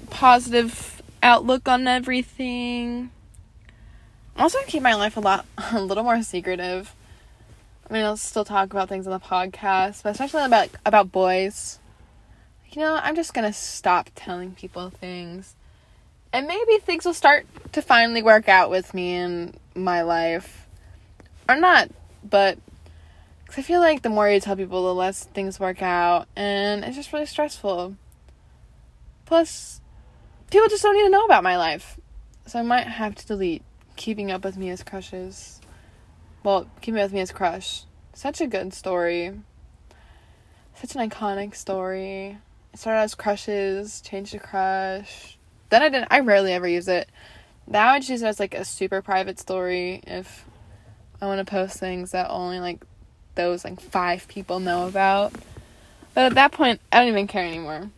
positive 0.10 1.02
outlook 1.22 1.68
on 1.68 1.88
everything. 1.88 3.12
I'm 4.36 4.44
also 4.44 4.60
gonna 4.60 4.72
keep 4.72 4.84
my 4.84 4.96
life 4.96 5.18
a 5.18 5.20
lot 5.20 5.46
a 5.72 5.82
little 5.82 6.04
more 6.04 6.22
secretive. 6.24 6.96
I 7.92 7.94
mean, 7.94 8.06
I'll 8.06 8.16
still 8.16 8.46
talk 8.46 8.72
about 8.72 8.88
things 8.88 9.06
on 9.06 9.12
the 9.12 9.20
podcast, 9.20 10.04
but 10.04 10.12
especially 10.12 10.46
about 10.46 10.70
about 10.86 11.12
boys. 11.12 11.78
You 12.70 12.80
know, 12.82 12.98
I'm 13.04 13.18
just 13.18 13.34
gonna 13.34 13.52
stop 13.52 14.10
telling 14.16 14.54
people 14.54 14.90
things, 14.90 15.56
and 16.32 16.48
maybe 16.48 16.78
things 16.78 17.04
will 17.04 17.14
start 17.14 17.46
to 17.74 17.82
finally 17.82 18.24
work 18.24 18.48
out 18.48 18.70
with 18.70 18.94
me 18.94 19.16
in 19.16 19.56
my 19.76 20.04
life, 20.04 20.68
or 21.50 21.58
not. 21.58 21.92
But 22.24 22.60
cause 23.48 23.58
I 23.58 23.62
feel 23.62 23.82
like 23.82 24.04
the 24.04 24.10
more 24.10 24.30
you 24.30 24.40
tell 24.40 24.56
people, 24.56 24.86
the 24.86 24.96
less 24.96 25.26
things 25.26 25.60
work 25.60 25.82
out, 25.82 26.30
and 26.34 26.86
it's 26.86 26.96
just 26.96 27.12
really 27.12 27.26
stressful. 27.26 27.98
Plus, 29.26 29.82
people 30.50 30.70
just 30.70 30.82
don't 30.82 30.96
need 30.96 31.04
to 31.04 31.10
know 31.10 31.26
about 31.26 31.44
my 31.44 31.58
life, 31.58 32.00
so 32.46 32.58
I 32.58 32.62
might 32.62 32.88
have 32.88 33.16
to 33.16 33.28
delete 33.28 33.64
keeping 33.98 34.32
up 34.32 34.46
with 34.46 34.56
Mia's 34.56 34.82
crushes. 34.82 35.61
Well, 36.44 36.68
keeping 36.82 37.02
with 37.02 37.14
Mia's 37.14 37.32
crush. 37.32 37.84
Such 38.14 38.42
a 38.42 38.48
good 38.48 38.74
story. 38.74 39.34
Such 40.76 40.96
an 40.96 41.10
iconic 41.10 41.56
story. 41.56 42.38
It 42.74 42.80
started 42.80 43.02
as 43.02 43.16
crushes, 43.16 44.02
changed 44.02 44.32
to 44.32 44.40
crush. 44.40 45.38
Then 45.70 45.84
I 45.84 45.90
didn't. 45.90 46.08
I 46.10 46.22
rarely 46.22 46.54
ever 46.54 46.68
use 46.68 46.88
it. 46.88 47.10
Now 47.68 47.90
I 47.90 48.00
just 48.00 48.10
use 48.10 48.22
it 48.24 48.28
as 48.28 48.40
like 48.40 48.56
a 48.56 48.66
super 48.66 49.02
private 49.02 49.40
story 49.40 50.02
if 50.08 50.46
I 51.22 51.28
want 51.28 51.40
to 51.40 51.50
post 51.50 51.80
things 51.80 52.12
that 52.12 52.30
only 52.30 52.60
like 52.60 52.84
those 53.36 53.64
like 53.64 53.80
five 53.80 54.28
people 54.28 54.60
know 54.60 54.88
about. 54.88 55.34
But 56.14 56.26
at 56.26 56.34
that 56.36 56.52
point, 56.52 56.82
I 56.92 57.00
don't 57.00 57.08
even 57.08 57.28
care 57.28 57.46
anymore. 57.46 57.90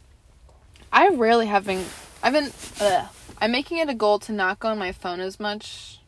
I 0.92 1.10
rarely 1.10 1.48
have 1.48 1.66
been. 1.66 1.86
I've 2.22 2.34
been. 2.34 2.52
Ugh, 2.82 3.08
I'm 3.42 3.52
making 3.52 3.78
it 3.78 3.90
a 3.90 3.96
goal 3.96 4.20
to 4.20 4.32
not 4.32 4.60
go 4.60 4.68
on 4.68 4.78
my 4.78 4.92
phone 4.92 5.20
as 5.20 5.40
much. 5.40 6.00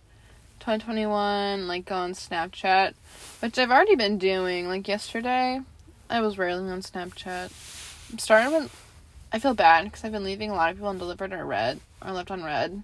2021, 0.65 1.67
like 1.67 1.85
go 1.85 1.93
on 1.93 2.13
Snapchat, 2.13 2.95
which 3.39 3.59
I've 3.59 3.69
already 3.69 3.95
been 3.95 4.17
doing. 4.17 4.67
Like 4.67 4.87
yesterday, 4.87 5.61
I 6.09 6.21
was 6.21 6.39
rarely 6.39 6.71
on 6.71 6.81
Snapchat. 6.81 7.51
I'm 8.11 8.17
starting 8.17 8.49
to. 8.51 8.69
I 9.31 9.37
feel 9.37 9.53
bad 9.53 9.83
because 9.83 10.03
I've 10.03 10.11
been 10.11 10.23
leaving 10.23 10.49
a 10.49 10.55
lot 10.55 10.71
of 10.71 10.77
people 10.77 10.89
undelivered 10.89 11.33
or 11.33 11.45
read 11.45 11.81
or 12.03 12.13
left 12.13 12.31
on 12.31 12.43
read. 12.43 12.81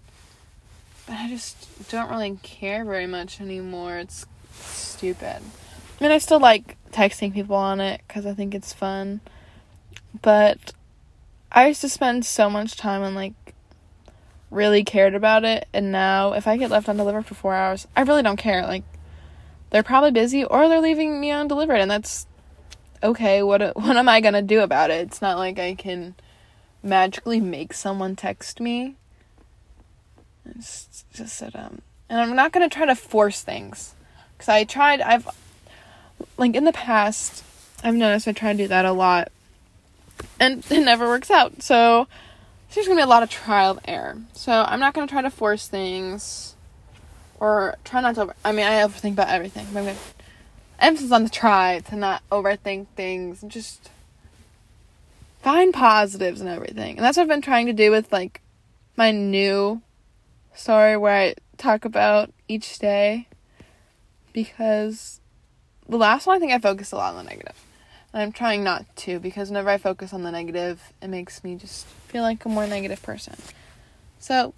But 1.08 1.14
I 1.14 1.28
just 1.28 1.90
don't 1.90 2.12
really 2.12 2.38
care 2.44 2.86
very 2.86 3.08
much 3.08 3.42
anymore. 3.42 3.98
It's 3.98 4.28
stupid. 4.54 5.42
I 5.42 6.04
mean, 6.04 6.12
I 6.12 6.20
still 6.20 6.40
like 6.40 6.78
texting 6.92 7.34
people 7.34 7.56
on 7.56 7.82
it 7.82 8.02
because 8.08 8.28
I 8.28 8.36
think 8.36 8.54
it's 8.54 8.74
fun. 8.74 9.22
But 10.22 10.74
I 11.52 11.70
used 11.70 11.82
to 11.82 11.90
spend 11.90 12.28
so 12.28 12.48
much 12.48 12.78
time 12.78 13.02
on 13.02 13.16
like 13.16 13.51
really 14.52 14.84
cared 14.84 15.16
about 15.16 15.46
it 15.46 15.68
and 15.74 15.92
now 15.92 16.34
if 16.34 16.46
I 16.46 16.58
get 16.58 16.70
left 16.70 16.90
undelivered 16.90 17.26
for 17.26 17.34
four 17.34 17.56
hours, 17.56 17.88
I 17.96 18.02
really 18.02 18.22
don't 18.22 18.38
care. 18.38 18.64
Like 18.64 18.84
they're 19.72 19.82
probably 19.82 20.12
busy 20.12 20.44
or 20.44 20.68
they're 20.68 20.82
leaving 20.82 21.20
me 21.20 21.32
undelivered 21.32 21.80
and 21.80 21.90
that's 21.90 22.28
okay. 23.02 23.42
What 23.42 23.62
what 23.76 23.98
am 23.98 24.08
I 24.10 24.22
gonna 24.22 24.42
do 24.42 24.60
about 24.60 24.92
it? 24.92 25.08
It's 25.08 25.22
not 25.22 25.38
like 25.38 25.58
I 25.58 25.74
can 25.74 26.16
magically 26.84 27.40
make 27.40 27.74
someone 27.74 28.16
text 28.16 28.60
me. 28.60 28.96
It's 30.46 31.06
just 31.14 31.40
that 31.40 31.56
um 31.56 31.82
and 32.10 32.20
I'm 32.20 32.36
not 32.36 32.52
gonna 32.52 32.70
try 32.70 32.86
to 32.86 32.96
force 32.96 33.42
things. 33.42 33.96
Cause 34.38 34.50
I 34.50 34.66
tried 34.66 35.02
I've 35.02 35.28
like 36.38 36.56
in 36.56 36.66
the 36.66 36.74
past 36.74 37.44
I've 37.84 37.96
noticed 37.96 38.28
I 38.28 38.34
try 38.34 38.52
to 38.52 38.58
do 38.58 38.68
that 38.68 38.86
a 38.86 38.92
lot 38.92 39.32
and 40.40 40.66
it 40.70 40.84
never 40.84 41.08
works 41.08 41.32
out. 41.32 41.64
So 41.64 42.08
there's 42.74 42.88
gonna 42.88 43.00
be 43.00 43.04
a 43.04 43.08
lot 43.08 43.24
of 43.24 43.30
trial 43.30 43.72
and 43.72 43.82
error. 43.86 44.18
So 44.34 44.52
I'm 44.52 44.80
not 44.80 44.94
gonna 44.94 45.08
try 45.08 45.22
to 45.22 45.30
force 45.30 45.68
things 45.68 46.56
or 47.40 47.76
try 47.84 48.02
not 48.02 48.16
to. 48.16 48.34
I 48.46 48.52
mean, 48.52 48.66
I 48.66 48.82
overthink 48.82 49.14
about 49.14 49.30
everything. 49.30 49.68
But 49.74 49.80
I'm 49.80 49.86
gonna, 49.86 49.98
emphasis 50.80 51.12
on 51.12 51.24
the 51.24 51.30
try 51.30 51.80
to 51.90 51.96
not 51.96 52.24
overthink 52.32 52.88
things 52.96 53.44
and 53.44 53.52
just 53.52 53.90
find 55.42 55.74
positives 55.74 56.40
and 56.40 56.50
everything. 56.50 56.98
And 56.98 57.06
that's 57.06 57.18
what 57.18 57.24
I've 57.24 57.30
been 57.30 57.42
trying 57.42 57.66
to 57.68 57.74
do 57.74 57.92
with 57.92 58.12
like 58.12 58.42
my 58.96 59.12
new 59.12 59.82
story 60.54 60.98
where 60.98 61.16
I 61.16 61.36
talk 61.58 61.86
about 61.86 62.32
each 62.48 62.80
day 62.80 63.28
because 64.34 65.20
the 65.88 65.98
last 65.98 66.28
one 66.28 66.38
I 66.38 66.40
think 66.40 66.52
I 66.52 66.60
focused 66.60 66.94
a 66.94 66.96
lot 66.96 67.16
on 67.16 67.26
the 67.26 67.30
negative. 67.30 67.66
And 68.14 68.22
I'm 68.22 68.32
trying 68.32 68.64
not 68.64 68.86
to 68.98 69.20
because 69.20 69.50
whenever 69.50 69.70
I 69.70 69.78
focus 69.78 70.14
on 70.14 70.24
the 70.24 70.32
negative, 70.32 70.94
it 71.02 71.08
makes 71.08 71.44
me 71.44 71.56
just 71.56 71.88
feel 72.12 72.24
like 72.24 72.44
a 72.46 72.50
more 72.50 72.68
negative 72.68 73.02
person. 73.02 73.36
So, 74.20 74.54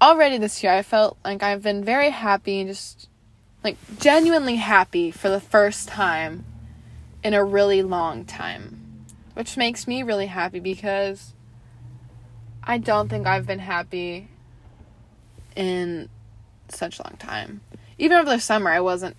already 0.00 0.38
this 0.38 0.62
year, 0.62 0.72
I 0.72 0.82
felt 0.82 1.18
like 1.24 1.42
I've 1.42 1.62
been 1.62 1.84
very 1.84 2.10
happy 2.10 2.60
and 2.60 2.68
just 2.68 3.08
like 3.64 3.76
genuinely 3.98 4.56
happy 4.56 5.10
for 5.10 5.28
the 5.28 5.40
first 5.40 5.88
time 5.88 6.44
in 7.24 7.34
a 7.34 7.44
really 7.44 7.82
long 7.82 8.24
time. 8.24 9.04
Which 9.34 9.56
makes 9.56 9.86
me 9.86 10.02
really 10.02 10.26
happy 10.26 10.60
because 10.60 11.34
I 12.62 12.78
don't 12.78 13.08
think 13.08 13.26
I've 13.26 13.46
been 13.46 13.60
happy 13.60 14.28
in 15.56 16.08
such 16.68 16.98
a 16.98 17.02
long 17.02 17.16
time. 17.18 17.60
Even 17.98 18.18
over 18.18 18.30
the 18.30 18.40
summer, 18.40 18.70
I 18.70 18.80
wasn't 18.80 19.16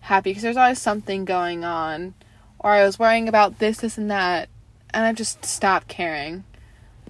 happy 0.00 0.30
because 0.30 0.42
there's 0.42 0.56
always 0.56 0.80
something 0.80 1.24
going 1.24 1.64
on, 1.64 2.14
or 2.58 2.70
I 2.70 2.84
was 2.84 2.98
worrying 2.98 3.28
about 3.28 3.58
this, 3.58 3.78
this, 3.78 3.98
and 3.98 4.10
that, 4.10 4.48
and 4.90 5.04
I've 5.04 5.16
just 5.16 5.44
stopped 5.44 5.88
caring. 5.88 6.44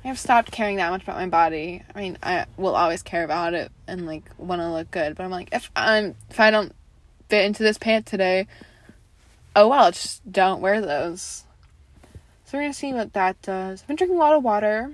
I've 0.05 0.19
stopped 0.19 0.51
caring 0.51 0.77
that 0.77 0.91
much 0.91 1.03
about 1.03 1.17
my 1.17 1.29
body. 1.29 1.83
I 1.95 2.01
mean, 2.01 2.19
I 2.23 2.47
will 2.57 2.75
always 2.75 3.03
care 3.03 3.25
about 3.25 3.55
it 3.55 3.71
and 3.87 4.07
like 4.07 4.25
want 4.37 4.61
to 4.61 4.71
look 4.71 4.91
good, 4.91 5.15
but 5.15 5.25
I'm 5.25 5.31
like, 5.31 5.49
if 5.53 5.71
I'm 5.77 6.17
if 6.29 6.41
I 6.41 6.51
don't 6.51 6.75
fit 7.29 7.45
into 7.45 7.63
this 7.63 7.79
pant 7.79 8.05
today, 8.05 8.47
oh 9.55 9.69
well, 9.69 9.93
just 9.93 10.31
don't 10.31 10.61
wear 10.61 10.81
those. 10.81 11.45
So 12.45 12.59
we're 12.59 12.65
gonna 12.65 12.75
see 12.75 12.93
what 12.93 13.13
that 13.13 13.41
does. 13.43 13.83
I've 13.83 13.89
been 13.89 13.97
drinking 13.97 14.19
a 14.19 14.21
lot 14.21 14.35
of 14.35 14.43
water 14.43 14.93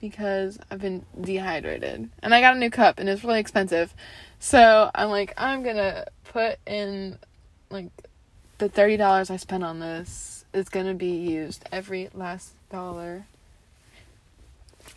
because 0.00 0.58
I've 0.70 0.80
been 0.80 1.04
dehydrated, 1.20 2.08
and 2.22 2.34
I 2.34 2.40
got 2.40 2.54
a 2.54 2.58
new 2.58 2.70
cup, 2.70 2.98
and 2.98 3.08
it's 3.08 3.24
really 3.24 3.40
expensive. 3.40 3.94
So 4.38 4.90
I'm 4.94 5.10
like, 5.10 5.34
I'm 5.36 5.64
gonna 5.64 6.06
put 6.24 6.58
in 6.66 7.18
like 7.70 7.88
the 8.58 8.68
thirty 8.68 8.96
dollars 8.96 9.28
I 9.28 9.36
spent 9.36 9.64
on 9.64 9.80
this 9.80 10.44
is 10.54 10.68
gonna 10.68 10.94
be 10.94 11.10
used 11.10 11.64
every 11.72 12.10
last 12.14 12.52
dollar. 12.70 13.26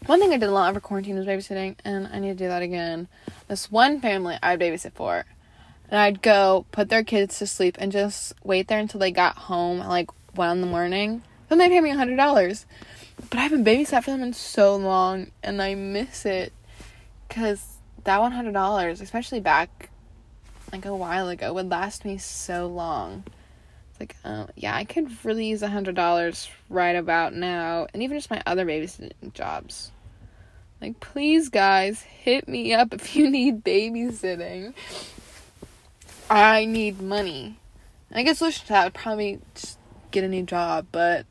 One 0.05 0.19
thing 0.19 0.33
I 0.33 0.37
did 0.37 0.49
a 0.49 0.51
lot 0.51 0.69
over 0.69 0.79
quarantine 0.79 1.17
was 1.17 1.27
babysitting, 1.27 1.75
and 1.85 2.07
I 2.07 2.19
need 2.19 2.29
to 2.29 2.43
do 2.43 2.47
that 2.47 2.61
again. 2.61 3.07
This 3.47 3.71
one 3.71 3.99
family 4.01 4.37
I'd 4.41 4.59
babysit 4.59 4.93
for, 4.93 5.25
and 5.89 5.99
I'd 5.99 6.21
go 6.21 6.65
put 6.71 6.89
their 6.89 7.03
kids 7.03 7.37
to 7.39 7.47
sleep 7.47 7.77
and 7.79 7.91
just 7.91 8.33
wait 8.43 8.67
there 8.67 8.79
until 8.79 8.99
they 8.99 9.11
got 9.11 9.37
home 9.37 9.81
at 9.81 9.89
like 9.89 10.09
one 10.35 10.51
in 10.51 10.61
the 10.61 10.67
morning. 10.67 11.21
Then 11.47 11.57
they 11.57 11.69
pay 11.69 11.81
me 11.81 11.91
a 11.91 11.95
hundred 11.95 12.15
dollars, 12.15 12.65
but 13.29 13.37
I 13.39 13.43
haven't 13.43 13.65
babysat 13.65 14.03
for 14.03 14.11
them 14.11 14.23
in 14.23 14.33
so 14.33 14.75
long, 14.75 15.31
and 15.43 15.61
I 15.61 15.75
miss 15.75 16.25
it 16.25 16.53
because 17.27 17.77
that 18.03 18.21
one 18.21 18.31
hundred 18.31 18.53
dollars, 18.53 19.01
especially 19.01 19.39
back 19.39 19.89
like 20.71 20.85
a 20.85 20.95
while 20.95 21.27
ago, 21.29 21.53
would 21.53 21.69
last 21.69 22.05
me 22.05 22.17
so 22.17 22.67
long. 22.67 23.23
Like, 23.99 24.15
oh 24.23 24.47
yeah, 24.55 24.75
I 24.75 24.85
could 24.85 25.11
really 25.25 25.47
use 25.47 25.61
a 25.61 25.67
hundred 25.67 25.95
dollars 25.95 26.49
right 26.69 26.95
about 26.95 27.33
now, 27.33 27.87
and 27.93 28.01
even 28.01 28.17
just 28.17 28.29
my 28.29 28.41
other 28.45 28.65
babysitting 28.65 29.33
jobs. 29.33 29.91
Like, 30.81 30.99
please, 31.01 31.49
guys, 31.49 32.01
hit 32.03 32.47
me 32.47 32.73
up 32.73 32.93
if 32.93 33.15
you 33.15 33.29
need 33.31 33.63
babysitting. 33.63 34.73
I 36.29 36.65
need 36.65 37.01
money. 37.01 37.57
I 38.11 38.23
guess 38.23 38.39
solution 38.39 38.65
to 38.67 38.73
that 38.73 38.83
would 38.85 38.93
probably 38.93 39.39
just 39.55 39.77
get 40.11 40.23
a 40.23 40.27
new 40.27 40.43
job, 40.43 40.87
but 40.91 41.25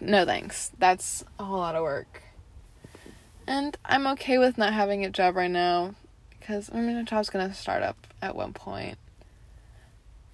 no 0.00 0.24
thanks. 0.24 0.72
That's 0.78 1.24
a 1.38 1.44
whole 1.44 1.58
lot 1.58 1.74
of 1.74 1.82
work. 1.82 2.22
And 3.46 3.76
I'm 3.84 4.06
okay 4.08 4.38
with 4.38 4.58
not 4.58 4.72
having 4.72 5.04
a 5.04 5.10
job 5.10 5.36
right 5.36 5.50
now 5.50 5.94
because 6.38 6.70
I 6.72 6.80
mean 6.80 6.96
a 6.96 7.04
job's 7.04 7.30
gonna 7.30 7.54
start 7.54 7.82
up 7.82 8.06
at 8.20 8.36
one 8.36 8.52
point. 8.52 8.98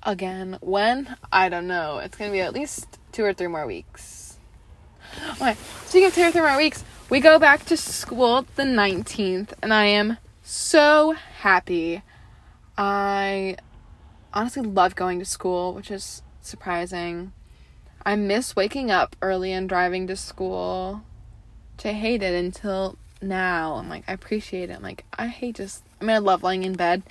Again, 0.04 0.58
when? 0.60 1.16
I 1.32 1.48
don't 1.48 1.66
know. 1.66 1.98
It's 1.98 2.16
gonna 2.16 2.30
be 2.30 2.40
at 2.40 2.52
least 2.52 2.98
two 3.12 3.24
or 3.24 3.32
three 3.32 3.46
more 3.46 3.66
weeks. 3.66 4.36
Okay, 5.40 5.56
speaking 5.86 6.08
of 6.08 6.14
two 6.14 6.22
or 6.22 6.30
three 6.30 6.42
more 6.42 6.56
weeks, 6.56 6.84
we 7.08 7.20
go 7.20 7.38
back 7.38 7.64
to 7.66 7.76
school 7.76 8.46
the 8.56 8.64
19th, 8.64 9.52
and 9.62 9.72
I 9.72 9.86
am 9.86 10.18
so 10.42 11.12
happy. 11.12 12.02
I 12.76 13.56
honestly 14.32 14.62
love 14.62 14.94
going 14.94 15.18
to 15.20 15.24
school, 15.24 15.72
which 15.72 15.90
is 15.90 16.22
surprising. 16.40 17.32
I 18.04 18.16
miss 18.16 18.54
waking 18.54 18.90
up 18.90 19.16
early 19.22 19.52
and 19.52 19.68
driving 19.68 20.06
to 20.08 20.16
school. 20.16 21.02
Which 21.76 21.86
I 21.86 21.92
hated 21.92 22.34
until 22.34 22.98
now. 23.22 23.74
I'm 23.74 23.88
like, 23.88 24.04
I 24.06 24.12
appreciate 24.12 24.70
it. 24.70 24.74
I'm 24.74 24.82
like, 24.82 25.04
I 25.18 25.28
hate 25.28 25.56
just, 25.56 25.82
I 26.00 26.04
mean, 26.04 26.16
I 26.16 26.18
love 26.18 26.42
lying 26.42 26.62
in 26.62 26.74
bed. 26.74 27.02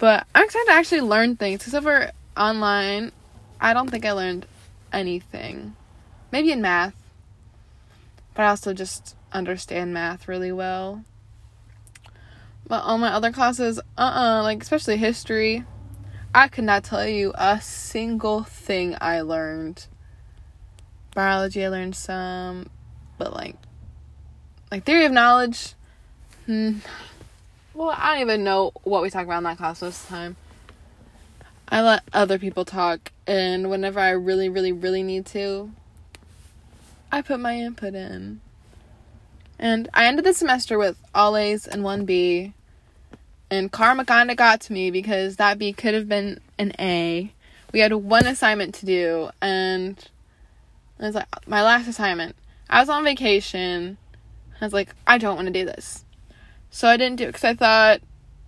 But 0.00 0.26
I'm 0.34 0.44
excited 0.44 0.64
to 0.68 0.72
actually 0.72 1.00
learn 1.02 1.36
things. 1.36 1.58
Because 1.58 1.74
over 1.74 2.10
online, 2.34 3.12
I 3.60 3.74
don't 3.74 3.90
think 3.90 4.06
I 4.06 4.12
learned 4.12 4.46
anything. 4.94 5.76
Maybe 6.32 6.50
in 6.52 6.62
math. 6.62 6.94
But 8.32 8.44
I 8.44 8.48
also 8.48 8.72
just 8.72 9.14
understand 9.30 9.92
math 9.92 10.26
really 10.26 10.52
well. 10.52 11.04
But 12.66 12.82
all 12.82 12.96
my 12.96 13.12
other 13.12 13.30
classes, 13.30 13.78
uh 13.78 13.82
uh-uh, 13.98 14.38
uh 14.38 14.42
like 14.42 14.62
especially 14.62 14.96
history, 14.96 15.64
I 16.34 16.48
could 16.48 16.64
not 16.64 16.84
tell 16.84 17.06
you 17.06 17.32
a 17.34 17.60
single 17.60 18.44
thing 18.44 18.96
I 19.02 19.20
learned. 19.20 19.86
Biology, 21.14 21.62
I 21.62 21.68
learned 21.68 21.96
some, 21.96 22.70
but 23.18 23.34
like, 23.34 23.56
like 24.70 24.84
theory 24.84 25.04
of 25.04 25.12
knowledge. 25.12 25.74
Hmm. 26.46 26.78
Well, 27.80 27.96
I 27.96 28.12
don't 28.12 28.20
even 28.20 28.44
know 28.44 28.72
what 28.82 29.00
we 29.00 29.08
talk 29.08 29.24
about 29.24 29.38
in 29.38 29.44
that 29.44 29.56
class 29.56 29.80
most 29.80 30.02
of 30.02 30.08
the 30.08 30.14
time. 30.14 30.36
I 31.66 31.80
let 31.80 32.02
other 32.12 32.38
people 32.38 32.66
talk, 32.66 33.10
and 33.26 33.70
whenever 33.70 33.98
I 33.98 34.10
really, 34.10 34.50
really, 34.50 34.70
really 34.70 35.02
need 35.02 35.24
to, 35.28 35.70
I 37.10 37.22
put 37.22 37.40
my 37.40 37.56
input 37.56 37.94
in. 37.94 38.42
And 39.58 39.88
I 39.94 40.04
ended 40.04 40.26
the 40.26 40.34
semester 40.34 40.76
with 40.76 40.98
all 41.14 41.38
A's 41.38 41.66
and 41.66 41.82
one 41.82 42.04
B, 42.04 42.52
and 43.50 43.72
karma 43.72 44.04
kind 44.04 44.30
of 44.30 44.36
got 44.36 44.60
to 44.60 44.74
me 44.74 44.90
because 44.90 45.36
that 45.36 45.58
B 45.58 45.72
could 45.72 45.94
have 45.94 46.06
been 46.06 46.38
an 46.58 46.74
A. 46.78 47.32
We 47.72 47.80
had 47.80 47.94
one 47.94 48.26
assignment 48.26 48.74
to 48.74 48.84
do, 48.84 49.30
and 49.40 49.96
it 50.98 51.02
was 51.02 51.14
like 51.14 51.48
my 51.48 51.62
last 51.62 51.88
assignment. 51.88 52.36
I 52.68 52.80
was 52.80 52.90
on 52.90 53.04
vacation. 53.04 53.96
I 54.60 54.66
was 54.66 54.74
like, 54.74 54.94
I 55.06 55.16
don't 55.16 55.36
want 55.36 55.46
to 55.46 55.52
do 55.54 55.64
this. 55.64 56.04
So 56.70 56.88
I 56.88 56.96
didn't 56.96 57.16
do 57.16 57.24
it 57.24 57.28
because 57.28 57.44
I 57.44 57.54
thought, 57.54 58.00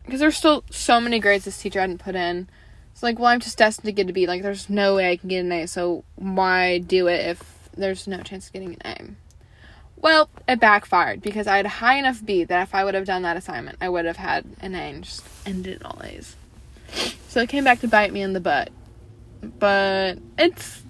because 0.05 0.21
there's 0.21 0.37
still 0.37 0.65
so 0.71 1.01
many 1.01 1.19
grades 1.19 1.45
this 1.45 1.61
teacher 1.61 1.81
hadn't 1.81 1.99
put 1.99 2.15
in. 2.15 2.49
It's 2.93 3.03
like, 3.03 3.19
well, 3.19 3.29
I'm 3.29 3.41
just 3.41 3.59
destined 3.59 3.87
to 3.87 3.93
get 3.93 4.09
a 4.09 4.13
B. 4.13 4.27
Like, 4.27 4.43
there's 4.43 4.71
no 4.71 4.97
way 4.97 5.11
I 5.11 5.17
can 5.17 5.29
get 5.29 5.41
an 5.41 5.53
A, 5.53 5.67
so 5.67 6.05
why 6.17 6.79
do 6.79 7.09
it 7.09 7.27
if 7.27 7.69
there's 7.77 8.07
no 8.07 8.19
chance 8.21 8.47
of 8.47 8.53
getting 8.53 8.77
an 8.81 8.81
A? 8.85 9.11
Well, 9.97 10.29
it 10.49 10.59
backfired 10.59 11.23
because 11.23 11.47
I 11.47 11.57
had 11.57 11.67
a 11.67 11.71
high 11.71 11.97
enough 11.97 12.25
B 12.25 12.45
that 12.45 12.63
if 12.63 12.75
I 12.75 12.85
would 12.85 12.95
have 12.95 13.07
done 13.07 13.23
that 13.23 13.37
assignment, 13.37 13.79
I 13.81 13.89
would 13.89 14.05
have 14.05 14.17
had 14.17 14.45
an 14.61 14.75
A 14.75 14.79
and 14.79 15.05
just 15.05 15.25
ended 15.47 15.77
it 15.77 15.85
all 15.85 16.01
A's. 16.03 16.35
So 17.29 17.41
it 17.41 17.49
came 17.49 17.65
back 17.65 17.81
to 17.81 17.89
bite 17.89 18.13
me 18.13 18.21
in 18.21 18.33
the 18.33 18.41
butt. 18.41 18.71
But 19.59 20.19
it's 20.37 20.83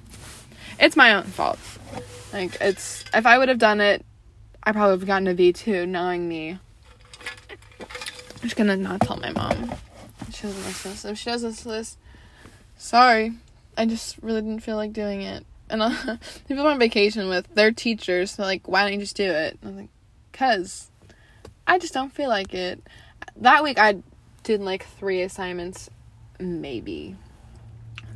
it's 0.80 0.96
my 0.96 1.14
own 1.14 1.24
fault. 1.24 1.58
Like 2.32 2.56
it's 2.60 3.04
if 3.14 3.26
I 3.26 3.38
would 3.38 3.48
have 3.48 3.58
done 3.58 3.80
it, 3.80 4.04
I 4.62 4.72
probably 4.72 4.92
would 4.92 5.00
have 5.00 5.06
gotten 5.06 5.28
a 5.28 5.34
V 5.34 5.52
too, 5.52 5.86
knowing 5.86 6.28
me. 6.28 6.58
I'm 8.42 8.48
just 8.48 8.56
gonna 8.56 8.76
not 8.76 9.00
tell 9.00 9.16
my 9.16 9.30
mom. 9.30 9.72
She 10.32 10.42
doesn't 10.42 10.64
listen. 10.64 11.10
If 11.12 11.18
she 11.18 11.30
does 11.30 11.44
listen 11.44 11.70
this, 11.70 11.96
sorry. 12.76 13.34
I 13.76 13.86
just 13.86 14.18
really 14.18 14.42
didn't 14.42 14.60
feel 14.60 14.76
like 14.76 14.92
doing 14.92 15.22
it 15.22 15.46
and 15.72 15.82
uh, 15.82 16.16
people 16.48 16.66
I'm 16.66 16.74
on 16.74 16.78
vacation 16.78 17.28
with, 17.28 17.52
their 17.54 17.72
teachers. 17.72 18.36
They're 18.36 18.46
like, 18.46 18.68
"Why 18.68 18.82
don't 18.82 18.92
you 18.92 19.00
just 19.00 19.16
do 19.16 19.24
it?" 19.24 19.58
And 19.62 19.70
I'm 19.70 19.76
like, 19.76 19.88
"Cause 20.32 20.90
I 21.66 21.78
just 21.78 21.94
don't 21.94 22.12
feel 22.12 22.28
like 22.28 22.54
it." 22.54 22.80
That 23.36 23.64
week 23.64 23.78
I 23.78 24.02
did 24.44 24.60
like 24.60 24.86
three 24.86 25.22
assignments, 25.22 25.90
maybe. 26.38 27.16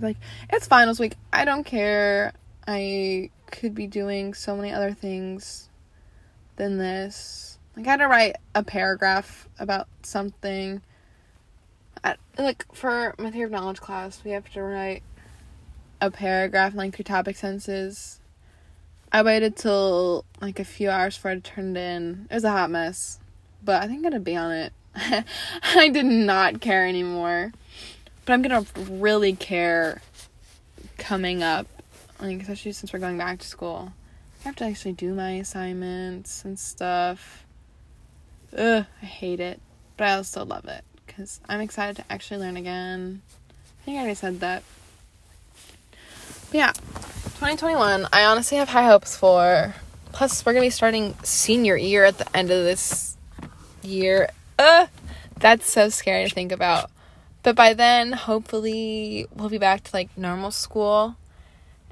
Like 0.01 0.19
it's 0.51 0.67
finals 0.67 1.01
week. 1.01 1.15
I 1.33 1.45
don't 1.45 1.65
care. 1.65 2.35
I 2.69 3.31
could 3.51 3.75
be 3.75 3.87
doing 3.87 4.35
so 4.35 4.55
many 4.55 4.73
other 4.73 4.93
things 4.93 5.71
than 6.57 6.79
this. 6.79 7.56
Like 7.77 7.87
I 7.87 7.91
had 7.91 7.97
to 7.99 8.09
write 8.09 8.37
a 8.55 8.63
paragraph 8.63 9.49
about 9.59 9.87
something. 10.03 10.81
I, 12.03 12.17
like 12.39 12.65
for 12.75 13.15
my 13.19 13.31
theory 13.31 13.45
of 13.45 13.51
knowledge 13.51 13.81
class, 13.81 14.23
we 14.25 14.31
have 14.31 14.51
to 14.53 14.63
write 14.63 15.03
a 16.01 16.11
paragraph 16.11 16.73
in 16.73 16.79
like 16.79 16.99
your 16.99 17.05
topic 17.05 17.37
sentences. 17.37 18.21
I 19.13 19.23
waited 19.23 19.57
till 19.57 20.25
like 20.41 20.59
a 20.59 20.65
few 20.65 20.89
hours 20.89 21.17
for 21.17 21.31
it 21.31 21.45
turned 21.45 21.77
in. 21.77 22.27
It 22.31 22.35
was 22.35 22.45
a 22.45 22.51
hot 22.51 22.71
mess, 22.71 23.19
but 23.63 23.83
I 23.83 23.87
think 23.87 23.99
I'm 23.99 24.03
gonna 24.05 24.21
be 24.21 24.37
on 24.37 24.53
it. 24.53 24.73
I 25.63 25.89
did 25.89 26.07
not 26.07 26.63
care 26.63 26.87
anymore. 26.87 27.53
but 28.25 28.33
I'm 28.33 28.43
gonna 28.43 28.65
really 28.89 29.35
care 29.35 30.01
coming 30.97 31.43
up, 31.43 31.67
like 32.21 32.41
especially 32.41 32.73
since 32.73 32.93
we're 32.93 32.99
going 32.99 33.19
back 33.19 33.39
to 33.41 33.47
school. 33.47 33.93
I 34.41 34.49
have 34.49 34.57
to 34.57 34.65
actually 34.65 34.93
do 34.93 35.13
my 35.13 35.33
assignments 35.33 36.45
and 36.45 36.59
stuff. 36.59 37.46
Ugh, 38.57 38.87
I 39.03 39.05
hate 39.05 39.41
it, 39.41 39.61
but 39.97 40.09
I 40.09 40.15
also 40.15 40.45
love 40.45 40.65
it 40.65 40.83
because 41.07 41.41
I'm 41.49 41.61
excited 41.61 41.97
to 41.97 42.05
actually 42.11 42.41
learn 42.41 42.57
again. 42.57 43.21
I 43.51 43.85
think 43.85 43.97
I 43.97 44.01
already 44.01 44.15
said 44.15 44.41
that. 44.41 44.63
But 46.51 46.55
yeah, 46.55 46.73
2021, 46.73 48.09
I 48.13 48.25
honestly 48.25 48.57
have 48.57 48.71
high 48.71 48.87
hopes 48.87 49.17
for. 49.17 49.75
Plus, 50.13 50.47
we're 50.47 50.55
gonna 50.55 50.65
be 50.65 50.71
starting 50.71 51.15
senior 51.23 51.77
year 51.77 52.05
at 52.07 52.17
the 52.17 52.37
end 52.37 52.51
of 52.51 52.65
this 52.65 53.19
year. 53.83 54.31
Ugh, 54.59 54.89
that's 55.39 55.71
so 55.71 55.91
scary 55.91 56.29
to 56.29 56.35
think 56.35 56.51
about. 56.51 56.91
But 57.43 57.57
by 57.57 57.75
then, 57.75 58.13
hopefully, 58.13 59.27
we'll 59.35 59.51
be 59.51 59.59
back 59.59 59.85
to 59.85 59.91
like 59.95 60.17
normal 60.17 60.51
school 60.51 61.17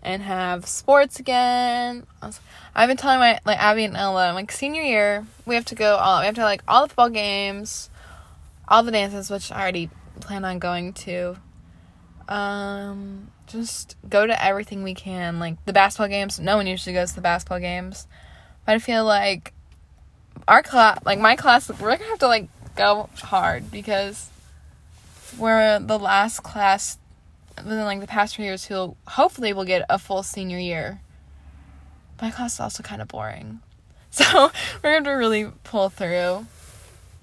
and 0.05 0.23
have 0.23 0.67
sports 0.67 1.19
again. 1.19 2.07
I've 2.75 2.89
been 2.89 2.97
telling 2.97 3.19
my 3.19 3.41
like 3.45 3.59
Abby 3.59 3.85
and 3.85 3.97
Ella, 3.97 4.29
I'm 4.29 4.35
like 4.35 4.53
senior 4.53 4.83
year, 4.83 5.27
we 5.47 5.55
have 5.55 5.65
to 5.67 5.75
go 5.75 5.97
all 5.97 6.21
we 6.21 6.27
have 6.27 6.35
to 6.37 6.43
like 6.43 6.63
all 6.69 6.83
the 6.83 6.89
football 6.89 7.11
games, 7.11 7.91
all 8.69 8.83
the 8.83 8.93
dances, 8.93 9.31
which 9.31 9.51
I 9.51 9.61
already 9.61 9.91
plan 10.21 10.45
on 10.45 10.59
going 10.59 10.93
to. 10.93 11.37
Um, 12.29 13.31
just 13.47 13.97
go 14.09 14.27
to 14.27 14.45
everything 14.45 14.83
we 14.83 14.95
can. 14.95 15.39
Like 15.39 15.63
the 15.65 15.73
basketball 15.73 16.09
games, 16.09 16.39
no 16.39 16.57
one 16.57 16.67
usually 16.67 16.95
goes 16.95 17.11
to 17.11 17.17
the 17.17 17.21
basketball 17.21 17.61
games. 17.61 18.07
But 18.67 18.77
I 18.77 18.79
feel 18.79 19.05
like 19.05 19.53
our 20.49 20.63
class, 20.63 20.99
like 21.05 21.19
my 21.19 21.37
class, 21.37 21.69
we're 21.69 21.97
gonna 21.97 22.11
have 22.11 22.19
to 22.21 22.29
like 22.29 22.49
go 22.77 23.09
hard 23.23 23.71
because 23.71 24.29
we're 25.39 25.79
the 25.79 25.99
last 25.99 26.43
class 26.43 26.99
within 27.57 27.85
like 27.85 28.01
the 28.01 28.07
past 28.07 28.37
few 28.37 28.45
years 28.45 28.67
who 28.67 28.97
hopefully 29.07 29.53
will 29.53 29.65
get 29.65 29.85
a 29.89 29.99
full 29.99 30.23
senior 30.23 30.59
year. 30.59 31.01
My 32.21 32.31
class 32.31 32.55
is 32.55 32.61
also 32.61 32.83
kind 32.83 33.03
of 33.03 33.09
boring. 33.09 33.61
So 34.15 34.53
we're 34.81 34.93
going 34.93 35.05
to 35.05 35.11
really 35.11 35.47
pull 35.65 35.89
through. 35.89 36.47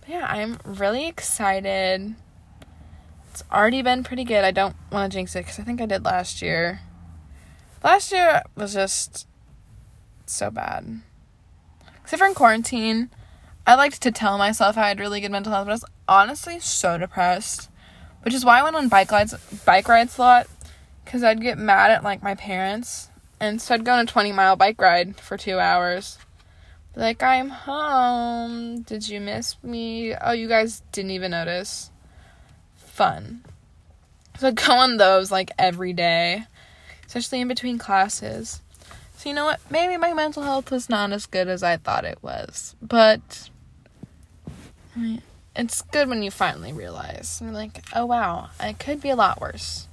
But 0.02 0.10
yeah, 0.10 0.26
I'm 0.28 0.60
really 0.66 1.08
excited. 1.08 2.16
It's 3.30 3.44
already 3.50 3.82
been 3.82 4.04
pretty 4.04 4.26
good. 4.26 4.44
I 4.44 4.52
don't 4.52 4.76
want 4.92 5.10
to 5.10 5.18
jinx 5.18 5.34
it 5.34 5.46
because 5.46 5.58
I 5.58 5.64
think 5.64 5.80
I 5.80 5.86
did 5.86 6.04
last 6.04 6.42
year. 6.42 6.82
Last 7.82 8.12
year 8.12 8.42
was 8.58 8.74
just 8.74 9.26
so 10.26 10.52
bad. 10.52 11.00
Except 12.04 12.20
for 12.20 12.28
in 12.28 12.34
quarantine, 12.34 13.10
I 13.66 13.76
liked 13.76 14.02
to 14.02 14.12
tell 14.12 14.38
myself 14.38 14.78
I 14.78 14.90
had 14.90 15.00
really 15.00 15.22
good 15.22 15.32
mental 15.32 15.54
health, 15.54 15.68
but 15.68 15.72
I 15.72 15.76
was 15.76 15.86
honestly 16.10 16.60
so 16.60 16.98
depressed. 16.98 17.70
Which 18.24 18.34
is 18.34 18.45
why 18.45 18.59
I 18.59 18.63
went 18.63 18.76
on 18.76 18.88
bike 18.88 19.11
rides 19.11 19.34
bike 19.65 19.88
rides 19.88 20.17
a 20.17 20.22
lot. 20.22 20.47
Cause 21.05 21.24
I'd 21.24 21.41
get 21.41 21.57
mad 21.57 21.91
at 21.91 22.03
like 22.03 22.24
my 22.24 22.36
parents. 22.36 23.09
And 23.39 23.61
so 23.61 23.74
I'd 23.74 23.84
go 23.84 23.93
on 23.93 23.99
a 23.99 24.05
twenty 24.05 24.32
mile 24.32 24.55
bike 24.55 24.80
ride 24.80 25.17
for 25.17 25.38
two 25.38 25.59
hours. 25.59 26.17
Like, 26.95 27.24
I'm 27.24 27.49
home. 27.49 28.82
Did 28.82 29.07
you 29.07 29.22
miss 29.22 29.55
me? 29.63 30.13
Oh, 30.13 30.34
you 30.34 30.47
guys 30.47 30.84
didn't 30.91 31.11
even 31.11 31.32
notice. 31.32 31.89
Fun. 32.76 33.43
So 34.38 34.49
I'd 34.49 34.55
go 34.55 34.74
on 34.74 34.97
those 34.97 35.32
like 35.32 35.51
every 35.57 35.93
day. 35.93 36.43
Especially 37.05 37.41
in 37.41 37.47
between 37.47 37.78
classes. 37.78 38.61
So 39.17 39.30
you 39.30 39.36
know 39.36 39.45
what? 39.45 39.59
Maybe 39.69 39.97
my 39.97 40.13
mental 40.13 40.43
health 40.43 40.72
was 40.72 40.89
not 40.89 41.11
as 41.11 41.26
good 41.26 41.47
as 41.47 41.63
I 41.63 41.78
thought 41.78 42.05
it 42.05 42.19
was. 42.22 42.76
But 42.82 43.49
I 44.95 44.99
mean, 44.99 45.22
it's 45.56 45.82
good 45.82 46.08
when 46.08 46.24
you 46.24 46.32
finally 46.32 46.74
realize. 46.74 47.39
You're 47.43 47.52
like, 47.52 47.84
oh 47.95 48.06
wow, 48.06 48.49
it 48.60 48.80
could 48.80 49.02
be 49.02 49.10
a 49.10 49.16
lot 49.16 49.41
worse. 49.41 49.88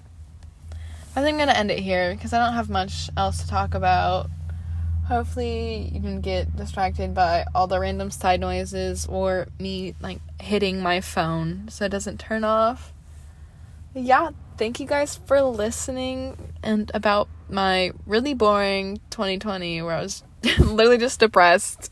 I 1.17 1.23
think 1.23 1.35
I'm 1.35 1.47
gonna 1.47 1.59
end 1.59 1.71
it 1.71 1.81
here 1.81 2.15
because 2.15 2.33
I 2.33 2.45
don't 2.45 2.55
have 2.55 2.71
much 2.71 3.11
else 3.17 3.43
to 3.43 3.49
talk 3.49 3.75
about. 3.75 4.31
Hopefully, 5.07 5.91
you 5.93 6.01
didn't 6.01 6.21
get 6.21 6.55
distracted 6.55 7.15
by 7.15 7.45
all 7.55 7.67
the 7.67 7.81
random 7.81 8.11
side 8.11 8.41
noises 8.41 9.07
or 9.07 9.49
me 9.59 9.95
like 10.01 10.21
hitting 10.41 10.81
my 10.81 11.01
phone 11.01 11.69
so 11.71 11.87
it 11.87 11.89
doesn't 11.89 12.21
turn 12.21 12.45
off. 12.45 12.93
Yeah, 13.95 14.31
thank 14.59 14.79
you 14.79 14.87
guys 14.87 15.19
for 15.27 15.41
listening 15.43 16.37
and 16.63 16.91
about 16.95 17.29
my 17.49 17.93
really 18.07 18.35
boring 18.35 19.01
2020 19.11 19.83
where 19.83 19.97
I 19.97 20.03
was 20.03 20.23
literally 20.59 20.99
just 20.99 21.21
depressed. 21.21 21.91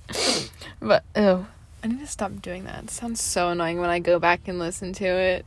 but 0.81 1.03
oh, 1.17 1.47
I 1.87 1.89
need 1.89 2.01
to 2.01 2.07
stop 2.09 2.43
doing 2.43 2.65
that. 2.65 2.83
It 2.83 2.91
sounds 2.91 3.23
so 3.23 3.49
annoying 3.51 3.79
when 3.79 3.91
I 3.91 4.01
go 4.01 4.19
back 4.19 4.49
and 4.49 4.59
listen 4.59 4.93
to 4.95 5.05
it. 5.05 5.47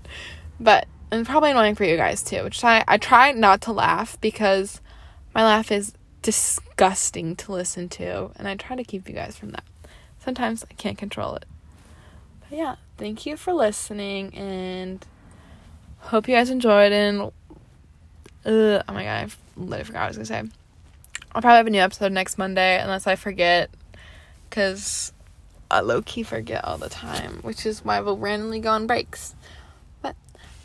But 0.57 0.87
and 1.11 1.25
probably 1.25 1.51
annoying 1.51 1.75
for 1.75 1.83
you 1.83 1.97
guys 1.97 2.23
too. 2.23 2.43
Which 2.43 2.63
I 2.63 2.85
I 2.87 2.97
try 2.97 3.33
not 3.33 3.59
to 3.61 3.73
laugh 3.73 4.19
because 4.21 4.79
my 5.35 5.43
laugh 5.43 5.69
is 5.69 5.93
disgusting 6.21 7.35
to 7.37 7.51
listen 7.51 7.89
to, 7.89 8.31
and 8.37 8.47
I 8.47 8.55
try 8.55 8.77
to 8.77 8.85
keep 8.85 9.09
you 9.09 9.15
guys 9.15 9.37
from 9.37 9.49
that. 9.51 9.65
Sometimes 10.19 10.63
I 10.69 10.73
can't 10.75 10.97
control 10.97 11.35
it. 11.35 11.45
But 12.39 12.57
yeah, 12.57 12.75
thank 12.97 13.25
you 13.25 13.35
for 13.35 13.51
listening, 13.51 14.33
and 14.33 15.05
hope 15.99 16.29
you 16.29 16.35
guys 16.35 16.49
enjoyed. 16.49 16.93
And 16.93 17.21
uh, 17.21 17.31
oh 18.45 18.93
my 18.93 19.03
god, 19.03 19.25
I 19.25 19.27
literally 19.57 19.83
forgot 19.83 19.99
what 19.99 20.05
I 20.05 20.07
was 20.07 20.17
gonna 20.17 20.25
say. 20.25 20.43
I'll 21.33 21.41
probably 21.41 21.57
have 21.57 21.67
a 21.67 21.69
new 21.69 21.81
episode 21.81 22.13
next 22.13 22.37
Monday 22.37 22.79
unless 22.79 23.07
I 23.07 23.17
forget, 23.17 23.69
because 24.49 25.11
I 25.71 25.81
low 25.81 26.01
key 26.01 26.23
forget 26.23 26.65
all 26.65 26.77
the 26.77 26.89
time, 26.89 27.39
which 27.41 27.65
is 27.65 27.85
why 27.85 27.99
we'll 27.99 28.17
randomly 28.17 28.59
go 28.59 28.71
on 28.71 28.87
breaks. 28.87 29.35
But 30.01 30.15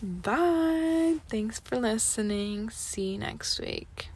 bye. 0.02 1.16
Thanks 1.28 1.60
for 1.60 1.76
listening. 1.76 2.70
See 2.70 3.12
you 3.12 3.18
next 3.18 3.60
week. 3.60 4.08